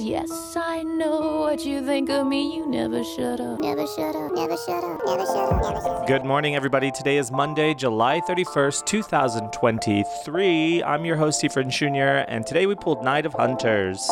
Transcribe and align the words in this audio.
Yes, 0.00 0.56
I 0.56 0.82
know 0.82 1.40
what 1.40 1.66
you 1.66 1.84
think 1.84 2.08
of 2.08 2.26
me. 2.26 2.56
You 2.56 2.64
never 2.66 3.04
shut 3.04 3.38
up. 3.38 3.60
Never 3.60 3.86
shut 3.86 4.16
up, 4.16 4.32
never 4.32 4.56
shut 4.56 4.82
up, 4.82 5.02
never 5.04 5.26
shut 5.26 5.36
up, 5.36 5.62
never 5.62 5.76
shut 5.76 5.86
up. 5.86 6.06
Good 6.06 6.24
morning, 6.24 6.56
everybody. 6.56 6.90
Today 6.90 7.18
is 7.18 7.30
Monday, 7.30 7.74
July 7.74 8.22
31st, 8.26 8.86
2023. 8.86 10.82
I'm 10.82 11.04
your 11.04 11.16
host, 11.16 11.42
Efren 11.42 11.68
Jr., 11.68 12.24
and 12.32 12.46
today 12.46 12.64
we 12.64 12.74
pulled 12.76 13.04
Night 13.04 13.26
of 13.26 13.34
Hunters. 13.34 14.10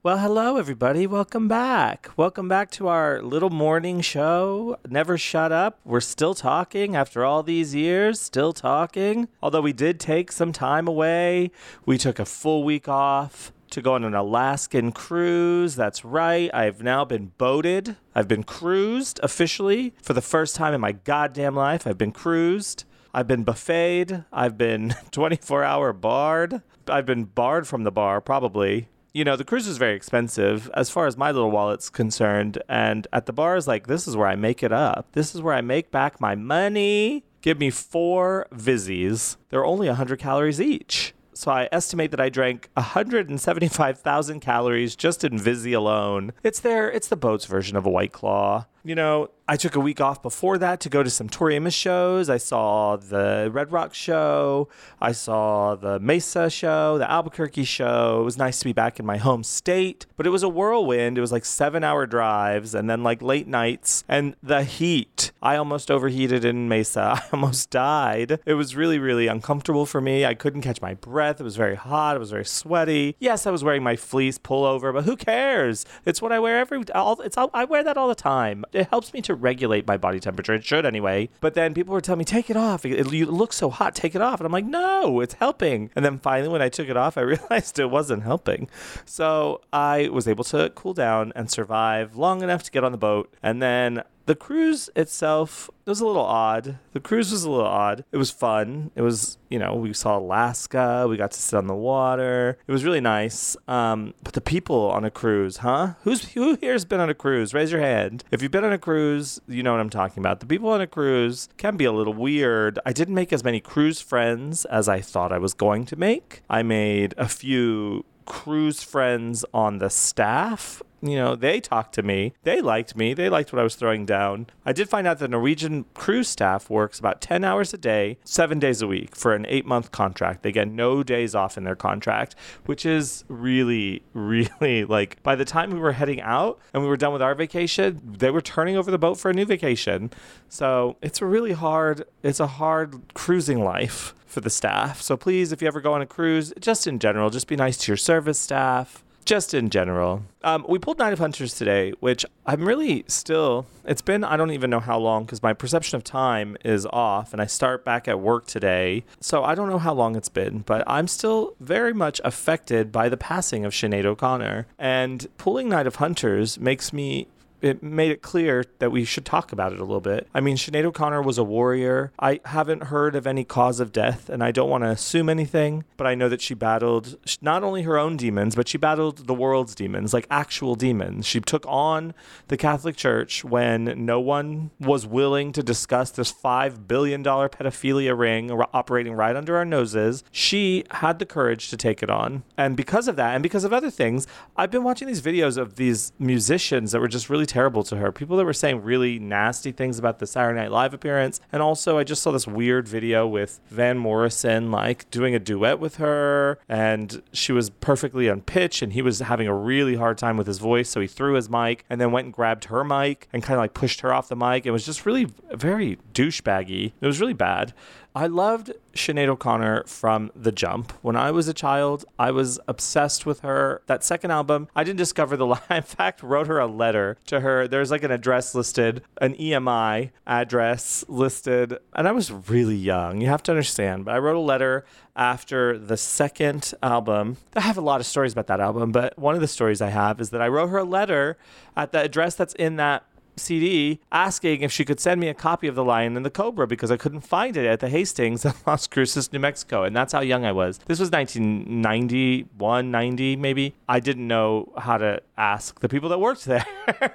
Well, 0.00 0.18
hello, 0.18 0.56
everybody. 0.56 1.08
Welcome 1.08 1.48
back. 1.48 2.10
Welcome 2.16 2.48
back 2.48 2.70
to 2.72 2.86
our 2.86 3.20
little 3.20 3.50
morning 3.50 4.00
show. 4.00 4.78
Never 4.88 5.18
shut 5.18 5.50
up. 5.50 5.80
We're 5.84 6.00
still 6.00 6.34
talking 6.34 6.94
after 6.94 7.24
all 7.24 7.42
these 7.42 7.74
years, 7.74 8.20
still 8.20 8.52
talking. 8.52 9.26
Although 9.42 9.60
we 9.60 9.72
did 9.72 9.98
take 9.98 10.30
some 10.30 10.52
time 10.52 10.86
away, 10.86 11.50
we 11.84 11.98
took 11.98 12.20
a 12.20 12.24
full 12.24 12.62
week 12.62 12.88
off 12.88 13.52
to 13.70 13.82
go 13.82 13.94
on 13.94 14.04
an 14.04 14.14
Alaskan 14.14 14.92
cruise. 14.92 15.74
That's 15.74 16.04
right. 16.04 16.48
I've 16.54 16.80
now 16.80 17.04
been 17.04 17.32
boated. 17.36 17.96
I've 18.14 18.28
been 18.28 18.44
cruised 18.44 19.18
officially 19.24 19.94
for 20.00 20.12
the 20.12 20.22
first 20.22 20.54
time 20.54 20.74
in 20.74 20.80
my 20.80 20.92
goddamn 20.92 21.56
life. 21.56 21.88
I've 21.88 21.98
been 21.98 22.12
cruised. 22.12 22.84
I've 23.12 23.26
been 23.26 23.42
buffeted. 23.42 24.24
I've 24.32 24.56
been 24.56 24.94
24 25.10 25.64
hour 25.64 25.92
barred. 25.92 26.62
I've 26.86 27.04
been 27.04 27.24
barred 27.24 27.66
from 27.66 27.82
the 27.82 27.90
bar, 27.90 28.20
probably. 28.20 28.88
You 29.12 29.24
know, 29.24 29.36
the 29.36 29.44
cruise 29.44 29.66
is 29.66 29.78
very 29.78 29.96
expensive 29.96 30.70
as 30.74 30.90
far 30.90 31.06
as 31.06 31.16
my 31.16 31.30
little 31.30 31.50
wallet's 31.50 31.88
concerned. 31.88 32.62
And 32.68 33.06
at 33.12 33.26
the 33.26 33.32
bars, 33.32 33.66
like, 33.66 33.86
this 33.86 34.06
is 34.06 34.16
where 34.16 34.28
I 34.28 34.36
make 34.36 34.62
it 34.62 34.72
up. 34.72 35.08
This 35.12 35.34
is 35.34 35.40
where 35.40 35.54
I 35.54 35.60
make 35.60 35.90
back 35.90 36.20
my 36.20 36.34
money. 36.34 37.24
Give 37.40 37.58
me 37.58 37.70
four 37.70 38.46
Vizzies. 38.52 39.36
They're 39.48 39.64
only 39.64 39.86
100 39.86 40.18
calories 40.18 40.60
each. 40.60 41.14
So 41.32 41.52
I 41.52 41.68
estimate 41.70 42.10
that 42.10 42.20
I 42.20 42.28
drank 42.30 42.68
175,000 42.74 44.40
calories 44.40 44.96
just 44.96 45.22
in 45.22 45.38
Vizzy 45.38 45.72
alone. 45.72 46.32
It's 46.42 46.58
there. 46.60 46.90
It's 46.90 47.06
the 47.06 47.16
boat's 47.16 47.46
version 47.46 47.76
of 47.76 47.86
a 47.86 47.90
White 47.90 48.12
Claw. 48.12 48.66
You 48.84 48.94
know, 48.94 49.30
I 49.50 49.56
took 49.56 49.74
a 49.74 49.80
week 49.80 49.98
off 49.98 50.20
before 50.22 50.58
that 50.58 50.78
to 50.80 50.90
go 50.90 51.02
to 51.02 51.08
some 51.08 51.26
Tori 51.30 51.56
Amos 51.56 51.72
shows. 51.72 52.28
I 52.28 52.36
saw 52.36 52.96
the 52.96 53.48
Red 53.50 53.72
Rock 53.72 53.94
show. 53.94 54.68
I 55.00 55.12
saw 55.12 55.74
the 55.74 55.98
Mesa 55.98 56.50
show, 56.50 56.98
the 56.98 57.10
Albuquerque 57.10 57.64
show. 57.64 58.20
It 58.20 58.24
was 58.24 58.36
nice 58.36 58.58
to 58.58 58.66
be 58.66 58.74
back 58.74 59.00
in 59.00 59.06
my 59.06 59.16
home 59.16 59.42
state, 59.42 60.04
but 60.18 60.26
it 60.26 60.30
was 60.30 60.42
a 60.42 60.50
whirlwind. 60.50 61.16
It 61.16 61.22
was 61.22 61.32
like 61.32 61.46
seven 61.46 61.82
hour 61.82 62.04
drives 62.04 62.74
and 62.74 62.90
then 62.90 63.02
like 63.02 63.22
late 63.22 63.48
nights 63.48 64.04
and 64.06 64.36
the 64.42 64.64
heat. 64.64 65.32
I 65.40 65.56
almost 65.56 65.90
overheated 65.90 66.44
in 66.44 66.68
Mesa. 66.68 67.00
I 67.22 67.22
almost 67.32 67.70
died. 67.70 68.40
It 68.44 68.54
was 68.54 68.76
really, 68.76 68.98
really 68.98 69.28
uncomfortable 69.28 69.86
for 69.86 70.02
me. 70.02 70.26
I 70.26 70.34
couldn't 70.34 70.60
catch 70.60 70.82
my 70.82 70.92
breath. 70.92 71.40
It 71.40 71.44
was 71.44 71.56
very 71.56 71.76
hot. 71.76 72.16
It 72.16 72.20
was 72.20 72.32
very 72.32 72.44
sweaty. 72.44 73.16
Yes, 73.18 73.46
I 73.46 73.50
was 73.50 73.64
wearing 73.64 73.82
my 73.82 73.96
fleece 73.96 74.38
pullover, 74.38 74.92
but 74.92 75.04
who 75.04 75.16
cares? 75.16 75.86
It's 76.04 76.20
what 76.20 76.32
I 76.32 76.38
wear 76.38 76.58
every. 76.58 76.82
All, 76.94 77.18
it's 77.22 77.38
all, 77.38 77.48
I 77.54 77.64
wear 77.64 77.82
that 77.82 77.96
all 77.96 78.08
the 78.08 78.14
time. 78.14 78.66
It 78.78 78.88
helps 78.90 79.12
me 79.12 79.20
to 79.22 79.34
regulate 79.34 79.88
my 79.88 79.96
body 79.96 80.20
temperature. 80.20 80.54
It 80.54 80.64
should 80.64 80.86
anyway. 80.86 81.30
But 81.40 81.54
then 81.54 81.74
people 81.74 81.92
were 81.92 82.00
telling 82.00 82.20
me, 82.20 82.24
take 82.24 82.48
it 82.48 82.56
off. 82.56 82.84
It, 82.84 82.92
it, 82.92 83.12
you 83.12 83.26
look 83.26 83.52
so 83.52 83.70
hot. 83.70 83.94
Take 83.96 84.14
it 84.14 84.22
off. 84.22 84.38
And 84.38 84.46
I'm 84.46 84.52
like, 84.52 84.64
no, 84.64 85.18
it's 85.18 85.34
helping. 85.34 85.90
And 85.96 86.04
then 86.04 86.20
finally, 86.20 86.48
when 86.48 86.62
I 86.62 86.68
took 86.68 86.88
it 86.88 86.96
off, 86.96 87.18
I 87.18 87.20
realized 87.32 87.78
it 87.80 87.90
wasn't 87.90 88.22
helping. 88.22 88.68
So 89.04 89.60
I 89.72 90.08
was 90.10 90.28
able 90.28 90.44
to 90.44 90.70
cool 90.76 90.94
down 90.94 91.32
and 91.34 91.50
survive 91.50 92.14
long 92.14 92.42
enough 92.42 92.62
to 92.64 92.70
get 92.70 92.84
on 92.84 92.92
the 92.92 92.98
boat. 92.98 93.34
And 93.42 93.60
then 93.60 94.04
the 94.28 94.34
cruise 94.34 94.90
itself 94.94 95.70
was 95.86 96.02
a 96.02 96.06
little 96.06 96.22
odd. 96.22 96.78
The 96.92 97.00
cruise 97.00 97.32
was 97.32 97.44
a 97.44 97.50
little 97.50 97.66
odd. 97.66 98.04
It 98.12 98.18
was 98.18 98.30
fun. 98.30 98.90
It 98.94 99.00
was, 99.00 99.38
you 99.48 99.58
know, 99.58 99.74
we 99.74 99.94
saw 99.94 100.18
Alaska. 100.18 101.06
We 101.08 101.16
got 101.16 101.30
to 101.30 101.40
sit 101.40 101.56
on 101.56 101.66
the 101.66 101.74
water. 101.74 102.58
It 102.66 102.70
was 102.70 102.84
really 102.84 103.00
nice. 103.00 103.56
Um, 103.66 104.12
but 104.22 104.34
the 104.34 104.42
people 104.42 104.90
on 104.90 105.06
a 105.06 105.10
cruise, 105.10 105.58
huh? 105.58 105.94
Who's 106.02 106.32
who 106.32 106.58
here's 106.60 106.84
been 106.84 107.00
on 107.00 107.08
a 107.08 107.14
cruise? 107.14 107.54
Raise 107.54 107.72
your 107.72 107.80
hand. 107.80 108.22
If 108.30 108.42
you've 108.42 108.52
been 108.52 108.66
on 108.66 108.72
a 108.74 108.78
cruise, 108.78 109.40
you 109.48 109.62
know 109.62 109.72
what 109.72 109.80
I'm 109.80 109.88
talking 109.88 110.20
about. 110.20 110.40
The 110.40 110.46
people 110.46 110.68
on 110.68 110.82
a 110.82 110.86
cruise 110.86 111.48
can 111.56 111.78
be 111.78 111.86
a 111.86 111.92
little 111.92 112.12
weird. 112.12 112.78
I 112.84 112.92
didn't 112.92 113.14
make 113.14 113.32
as 113.32 113.42
many 113.42 113.60
cruise 113.60 114.02
friends 114.02 114.66
as 114.66 114.90
I 114.90 115.00
thought 115.00 115.32
I 115.32 115.38
was 115.38 115.54
going 115.54 115.86
to 115.86 115.96
make. 115.96 116.42
I 116.50 116.62
made 116.62 117.14
a 117.16 117.28
few 117.28 118.04
cruise 118.28 118.82
friends 118.82 119.44
on 119.54 119.78
the 119.78 119.88
staff 119.88 120.82
you 121.00 121.16
know, 121.16 121.36
they 121.36 121.60
talked 121.60 121.94
to 121.94 122.02
me. 122.02 122.32
They 122.42 122.60
liked 122.60 122.96
me. 122.96 123.14
They 123.14 123.28
liked 123.28 123.52
what 123.52 123.60
I 123.60 123.62
was 123.62 123.76
throwing 123.76 124.04
down. 124.04 124.48
I 124.66 124.72
did 124.72 124.88
find 124.88 125.06
out 125.06 125.18
the 125.18 125.28
Norwegian 125.28 125.84
cruise 125.94 126.28
staff 126.28 126.68
works 126.68 126.98
about 126.98 127.20
10 127.20 127.44
hours 127.44 127.72
a 127.72 127.78
day, 127.78 128.18
seven 128.24 128.58
days 128.58 128.82
a 128.82 128.86
week 128.86 129.14
for 129.14 129.34
an 129.34 129.46
eight 129.48 129.64
month 129.64 129.92
contract. 129.92 130.42
They 130.42 130.52
get 130.52 130.68
no 130.68 131.02
days 131.02 131.34
off 131.34 131.56
in 131.56 131.64
their 131.64 131.76
contract, 131.76 132.34
which 132.66 132.84
is 132.84 133.24
really, 133.28 134.02
really 134.12 134.84
like 134.84 135.22
by 135.22 135.36
the 135.36 135.44
time 135.44 135.70
we 135.70 135.78
were 135.78 135.92
heading 135.92 136.20
out 136.20 136.58
and 136.72 136.82
we 136.82 136.88
were 136.88 136.96
done 136.96 137.12
with 137.12 137.22
our 137.22 137.34
vacation, 137.34 138.00
they 138.04 138.30
were 138.30 138.40
turning 138.40 138.76
over 138.76 138.90
the 138.90 138.98
boat 138.98 139.18
for 139.18 139.30
a 139.30 139.34
new 139.34 139.44
vacation. 139.44 140.10
So 140.48 140.96
it's 141.00 141.22
a 141.22 141.26
really 141.26 141.52
hard, 141.52 142.04
it's 142.22 142.40
a 142.40 142.46
hard 142.46 143.14
cruising 143.14 143.62
life 143.62 144.14
for 144.28 144.40
the 144.40 144.50
staff. 144.50 145.02
So 145.02 145.16
please, 145.16 145.50
if 145.52 145.60
you 145.60 145.68
ever 145.68 145.80
go 145.80 145.94
on 145.94 146.02
a 146.02 146.06
cruise, 146.06 146.52
just 146.60 146.86
in 146.86 146.98
general, 146.98 147.30
just 147.30 147.48
be 147.48 147.56
nice 147.56 147.76
to 147.78 147.92
your 147.92 147.96
service 147.96 148.38
staff 148.38 149.02
just 149.28 149.52
in 149.52 149.68
general. 149.68 150.22
Um, 150.42 150.64
we 150.66 150.78
pulled 150.78 150.98
Night 150.98 151.12
of 151.12 151.18
Hunters 151.18 151.52
today, 151.52 151.92
which 152.00 152.24
I'm 152.46 152.64
really 152.64 153.04
still. 153.08 153.66
It's 153.84 154.00
been 154.00 154.24
I 154.24 154.38
don't 154.38 154.52
even 154.52 154.70
know 154.70 154.80
how 154.80 154.98
long 154.98 155.24
because 155.24 155.42
my 155.42 155.52
perception 155.52 155.96
of 155.96 156.02
time 156.02 156.56
is 156.64 156.86
off, 156.86 157.34
and 157.34 157.42
I 157.42 157.44
start 157.44 157.84
back 157.84 158.08
at 158.08 158.20
work 158.20 158.46
today, 158.46 159.04
so 159.20 159.44
I 159.44 159.54
don't 159.54 159.68
know 159.68 159.78
how 159.78 159.92
long 159.92 160.16
it's 160.16 160.30
been. 160.30 160.60
But 160.60 160.82
I'm 160.86 161.06
still 161.06 161.54
very 161.60 161.92
much 161.92 162.22
affected 162.24 162.90
by 162.90 163.10
the 163.10 163.18
passing 163.18 163.66
of 163.66 163.74
Sinead 163.74 164.06
O'Connor, 164.06 164.66
and 164.78 165.26
pulling 165.36 165.68
Night 165.68 165.86
of 165.86 165.96
Hunters 165.96 166.58
makes 166.58 166.94
me 166.94 167.28
it 167.62 167.82
made 167.82 168.10
it 168.10 168.22
clear 168.22 168.64
that 168.78 168.90
we 168.90 169.04
should 169.04 169.24
talk 169.24 169.52
about 169.52 169.72
it 169.72 169.80
a 169.80 169.84
little 169.84 170.00
bit. 170.00 170.28
I 170.34 170.40
mean, 170.40 170.56
Sinead 170.56 170.84
O'Connor 170.84 171.22
was 171.22 171.38
a 171.38 171.44
warrior. 171.44 172.12
I 172.18 172.40
haven't 172.44 172.84
heard 172.84 173.14
of 173.14 173.26
any 173.26 173.44
cause 173.44 173.80
of 173.80 173.92
death, 173.92 174.28
and 174.28 174.42
I 174.42 174.50
don't 174.50 174.70
want 174.70 174.84
to 174.84 174.90
assume 174.90 175.28
anything, 175.28 175.84
but 175.96 176.06
I 176.06 176.14
know 176.14 176.28
that 176.28 176.40
she 176.40 176.54
battled 176.54 177.16
not 177.40 177.64
only 177.64 177.82
her 177.82 177.98
own 177.98 178.16
demons, 178.16 178.54
but 178.54 178.68
she 178.68 178.78
battled 178.78 179.26
the 179.26 179.34
world's 179.34 179.74
demons, 179.74 180.12
like 180.12 180.26
actual 180.30 180.74
demons. 180.74 181.26
She 181.26 181.40
took 181.40 181.64
on 181.66 182.14
the 182.48 182.56
Catholic 182.56 182.96
Church 182.96 183.44
when 183.44 184.04
no 184.04 184.20
one 184.20 184.70
was 184.80 185.06
willing 185.06 185.52
to 185.52 185.62
discuss 185.62 186.10
this 186.10 186.32
$5 186.32 186.86
billion 186.86 187.22
pedophilia 187.24 188.16
ring 188.16 188.50
operating 188.50 189.14
right 189.14 189.36
under 189.36 189.56
our 189.56 189.64
noses. 189.64 190.24
She 190.30 190.84
had 190.90 191.18
the 191.18 191.26
courage 191.26 191.70
to 191.70 191.76
take 191.76 192.02
it 192.02 192.10
on. 192.10 192.42
And 192.56 192.76
because 192.76 193.08
of 193.08 193.16
that, 193.16 193.34
and 193.34 193.42
because 193.42 193.64
of 193.64 193.72
other 193.72 193.90
things, 193.90 194.26
I've 194.56 194.70
been 194.70 194.84
watching 194.84 195.08
these 195.08 195.22
videos 195.22 195.56
of 195.56 195.76
these 195.76 196.12
musicians 196.18 196.92
that 196.92 197.00
were 197.00 197.08
just 197.08 197.28
really 197.28 197.46
terrible 197.48 197.82
to 197.84 197.96
her. 197.96 198.12
People 198.12 198.36
that 198.36 198.44
were 198.44 198.52
saying 198.52 198.82
really 198.82 199.18
nasty 199.18 199.72
things 199.72 199.98
about 199.98 200.18
the 200.18 200.26
Saturday 200.26 200.60
Night 200.60 200.70
Live 200.70 200.94
appearance. 200.94 201.40
And 201.50 201.62
also, 201.62 201.98
I 201.98 202.04
just 202.04 202.22
saw 202.22 202.30
this 202.30 202.46
weird 202.46 202.86
video 202.86 203.26
with 203.26 203.60
Van 203.68 203.98
Morrison, 203.98 204.70
like 204.70 205.10
doing 205.10 205.34
a 205.34 205.38
duet 205.38 205.80
with 205.80 205.96
her. 205.96 206.58
And 206.68 207.22
she 207.32 207.52
was 207.52 207.70
perfectly 207.70 208.28
on 208.30 208.42
pitch, 208.42 208.82
and 208.82 208.92
he 208.92 209.02
was 209.02 209.20
having 209.20 209.48
a 209.48 209.54
really 209.54 209.96
hard 209.96 210.18
time 210.18 210.36
with 210.36 210.46
his 210.46 210.58
voice. 210.58 210.88
So 210.90 211.00
he 211.00 211.06
threw 211.06 211.34
his 211.34 211.48
mic 211.50 211.84
and 211.90 212.00
then 212.00 212.12
went 212.12 212.26
and 212.26 212.34
grabbed 212.34 212.66
her 212.66 212.84
mic 212.84 213.28
and 213.32 213.42
kind 213.42 213.58
of 213.58 213.62
like 213.62 213.74
pushed 213.74 214.00
her 214.02 214.12
off 214.12 214.28
the 214.28 214.36
mic. 214.36 214.66
It 214.66 214.70
was 214.70 214.84
just 214.84 215.06
really 215.06 215.28
very 215.52 215.98
douchebaggy. 216.14 216.92
It 217.00 217.06
was 217.06 217.20
really 217.20 217.32
bad. 217.32 217.74
I 218.18 218.26
loved 218.26 218.72
Sinead 218.96 219.28
O'Connor 219.28 219.84
from 219.86 220.32
the 220.34 220.50
jump. 220.50 220.90
When 221.02 221.14
I 221.14 221.30
was 221.30 221.46
a 221.46 221.54
child, 221.54 222.04
I 222.18 222.32
was 222.32 222.58
obsessed 222.66 223.24
with 223.24 223.42
her. 223.42 223.80
That 223.86 224.02
second 224.02 224.32
album, 224.32 224.66
I 224.74 224.82
didn't 224.82 224.98
discover 224.98 225.36
the 225.36 225.46
lie. 225.46 225.60
In 225.70 225.84
fact, 225.84 226.24
wrote 226.24 226.48
her 226.48 226.58
a 226.58 226.66
letter 226.66 227.16
to 227.26 227.38
her. 227.38 227.68
There's 227.68 227.92
like 227.92 228.02
an 228.02 228.10
address 228.10 228.56
listed, 228.56 229.04
an 229.20 229.36
EMI 229.36 230.10
address 230.26 231.04
listed, 231.06 231.78
and 231.94 232.08
I 232.08 232.10
was 232.10 232.32
really 232.32 232.74
young. 232.74 233.20
You 233.20 233.28
have 233.28 233.44
to 233.44 233.52
understand. 233.52 234.06
But 234.06 234.16
I 234.16 234.18
wrote 234.18 234.34
a 234.34 234.40
letter 234.40 234.84
after 235.14 235.78
the 235.78 235.96
second 235.96 236.74
album. 236.82 237.36
I 237.54 237.60
have 237.60 237.78
a 237.78 237.82
lot 237.82 238.00
of 238.00 238.06
stories 238.06 238.32
about 238.32 238.48
that 238.48 238.58
album, 238.58 238.90
but 238.90 239.16
one 239.16 239.36
of 239.36 239.40
the 239.40 239.46
stories 239.46 239.80
I 239.80 239.90
have 239.90 240.20
is 240.20 240.30
that 240.30 240.42
I 240.42 240.48
wrote 240.48 240.70
her 240.70 240.78
a 240.78 240.84
letter 240.84 241.38
at 241.76 241.92
the 241.92 242.00
address 242.00 242.34
that's 242.34 242.54
in 242.54 242.74
that 242.78 243.04
CD 243.38 244.00
asking 244.12 244.62
if 244.62 244.72
she 244.72 244.84
could 244.84 245.00
send 245.00 245.20
me 245.20 245.28
a 245.28 245.34
copy 245.34 245.66
of 245.66 245.74
The 245.74 245.84
Lion 245.84 246.16
and 246.16 246.24
the 246.24 246.30
Cobra 246.30 246.66
because 246.66 246.90
I 246.90 246.96
couldn't 246.96 247.20
find 247.20 247.56
it 247.56 247.66
at 247.66 247.80
the 247.80 247.88
Hastings 247.88 248.44
in 248.44 248.52
Las 248.66 248.86
Cruces, 248.86 249.32
New 249.32 249.38
Mexico. 249.38 249.84
And 249.84 249.94
that's 249.96 250.12
how 250.12 250.20
young 250.20 250.44
I 250.44 250.52
was. 250.52 250.78
This 250.86 251.00
was 251.00 251.10
1991, 251.10 252.90
90 252.90 253.36
maybe. 253.36 253.74
I 253.88 254.00
didn't 254.00 254.26
know 254.26 254.72
how 254.76 254.98
to 254.98 255.22
ask 255.36 255.80
the 255.80 255.88
people 255.88 256.08
that 256.10 256.18
worked 256.18 256.44
there. 256.44 256.66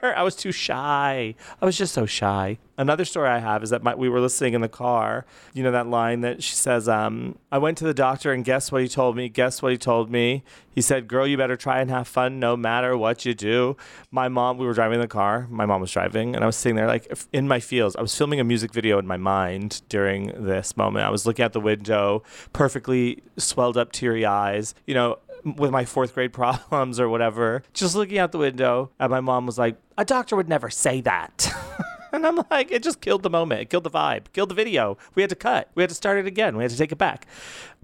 I 0.04 0.24
was 0.24 0.36
too 0.36 0.52
shy. 0.52 1.36
I 1.62 1.66
was 1.66 1.78
just 1.78 1.94
so 1.94 2.06
shy 2.06 2.58
another 2.78 3.06
story 3.06 3.30
I 3.30 3.40
have 3.40 3.64
is 3.64 3.70
that 3.70 3.84
my, 3.84 3.96
we 3.96 4.10
were 4.10 4.20
listening 4.20 4.54
in 4.54 4.62
the 4.62 4.70
car. 4.70 5.26
You 5.54 5.64
know 5.64 5.72
that 5.72 5.88
line 5.88 6.22
that 6.22 6.44
she 6.44 6.56
says, 6.56 6.88
um, 6.90 7.38
"I 7.52 7.58
went 7.58 7.78
to 7.80 7.84
the 7.84 7.94
doctor 7.94 8.32
and 8.32 8.44
guess 8.44 8.72
what 8.72 8.82
he 8.82 8.88
told 8.88 9.16
me? 9.16 9.30
Guess 9.30 9.62
what 9.62 9.72
he 9.72 9.78
told 9.78 10.10
me? 10.10 10.44
He 10.70 10.82
said, 10.82 11.08
"Girl, 11.08 11.28
you 11.28 11.38
better 11.38 11.56
try 11.56 11.80
and 11.82 11.90
have 11.90 12.08
fun 12.08 12.40
no 12.40 12.58
matter 12.58 12.98
what 12.98 13.26
you 13.26 13.34
do." 13.34 13.78
My 14.12 14.28
mom, 14.28 14.58
we 14.58 14.66
were 14.66 14.74
driving 14.74 14.96
in 14.96 15.02
the 15.02 15.08
car. 15.08 15.48
My 15.50 15.66
mom 15.66 15.82
was 15.82 15.92
driving, 15.92 16.36
and 16.36 16.44
I 16.44 16.48
was 16.48 16.56
sitting 16.56 16.76
there 16.76 16.88
like 16.88 17.12
in 17.32 17.48
my 17.48 17.60
feels. 17.60 17.96
I 17.96 18.02
was 18.02 18.16
filming 18.16 18.40
a 18.40 18.44
music 18.44 18.74
video 18.74 18.98
in 19.00 19.08
my 19.08 19.18
mind 19.18 19.82
during 19.90 20.28
this 20.28 20.76
moment. 20.78 21.06
I 21.06 21.10
was 21.10 21.26
looking 21.26 21.44
out 21.46 21.54
the 21.54 21.60
window, 21.60 22.24
perfectly 22.54 23.22
swelled 23.38 23.78
up, 23.78 23.92
teary 23.92 24.26
eyes. 24.26 24.74
You 24.88 24.96
know, 24.96 25.20
with 25.44 25.72
my 25.72 25.86
fourth 25.86 26.14
grade 26.14 26.34
problems 26.42 27.00
or 27.00 27.10
whatever, 27.10 27.64
just 27.74 27.96
looking 27.96 28.18
out 28.18 28.32
the 28.32 28.38
window, 28.38 28.92
and 29.00 29.12
my 29.12 29.22
mom 29.22 29.46
was 29.46 29.58
like, 29.58 29.78
"A 29.98 30.06
doctor 30.06 30.36
would 30.36 30.50
never 30.50 30.70
say 30.70 31.02
that." 31.02 31.54
And 32.24 32.28
I'm 32.28 32.40
like, 32.52 32.72
it 32.72 32.84
just 32.84 33.02
killed 33.02 33.24
the 33.24 33.30
moment. 33.32 33.62
It 33.62 33.70
killed 33.72 33.86
the 33.86 33.90
vibe, 33.90 34.26
killed 34.34 34.50
the 34.50 34.56
video. 34.56 35.00
We 35.16 35.24
had 35.24 35.32
to 35.32 35.36
cut. 35.36 35.70
We 35.74 35.82
had 35.82 35.90
to 35.90 35.96
start 35.96 36.20
it 36.20 36.28
again. 36.28 36.56
We 36.56 36.64
had 36.64 36.70
to 36.70 36.78
take 36.78 36.92
it 36.92 37.00
back. 37.00 37.26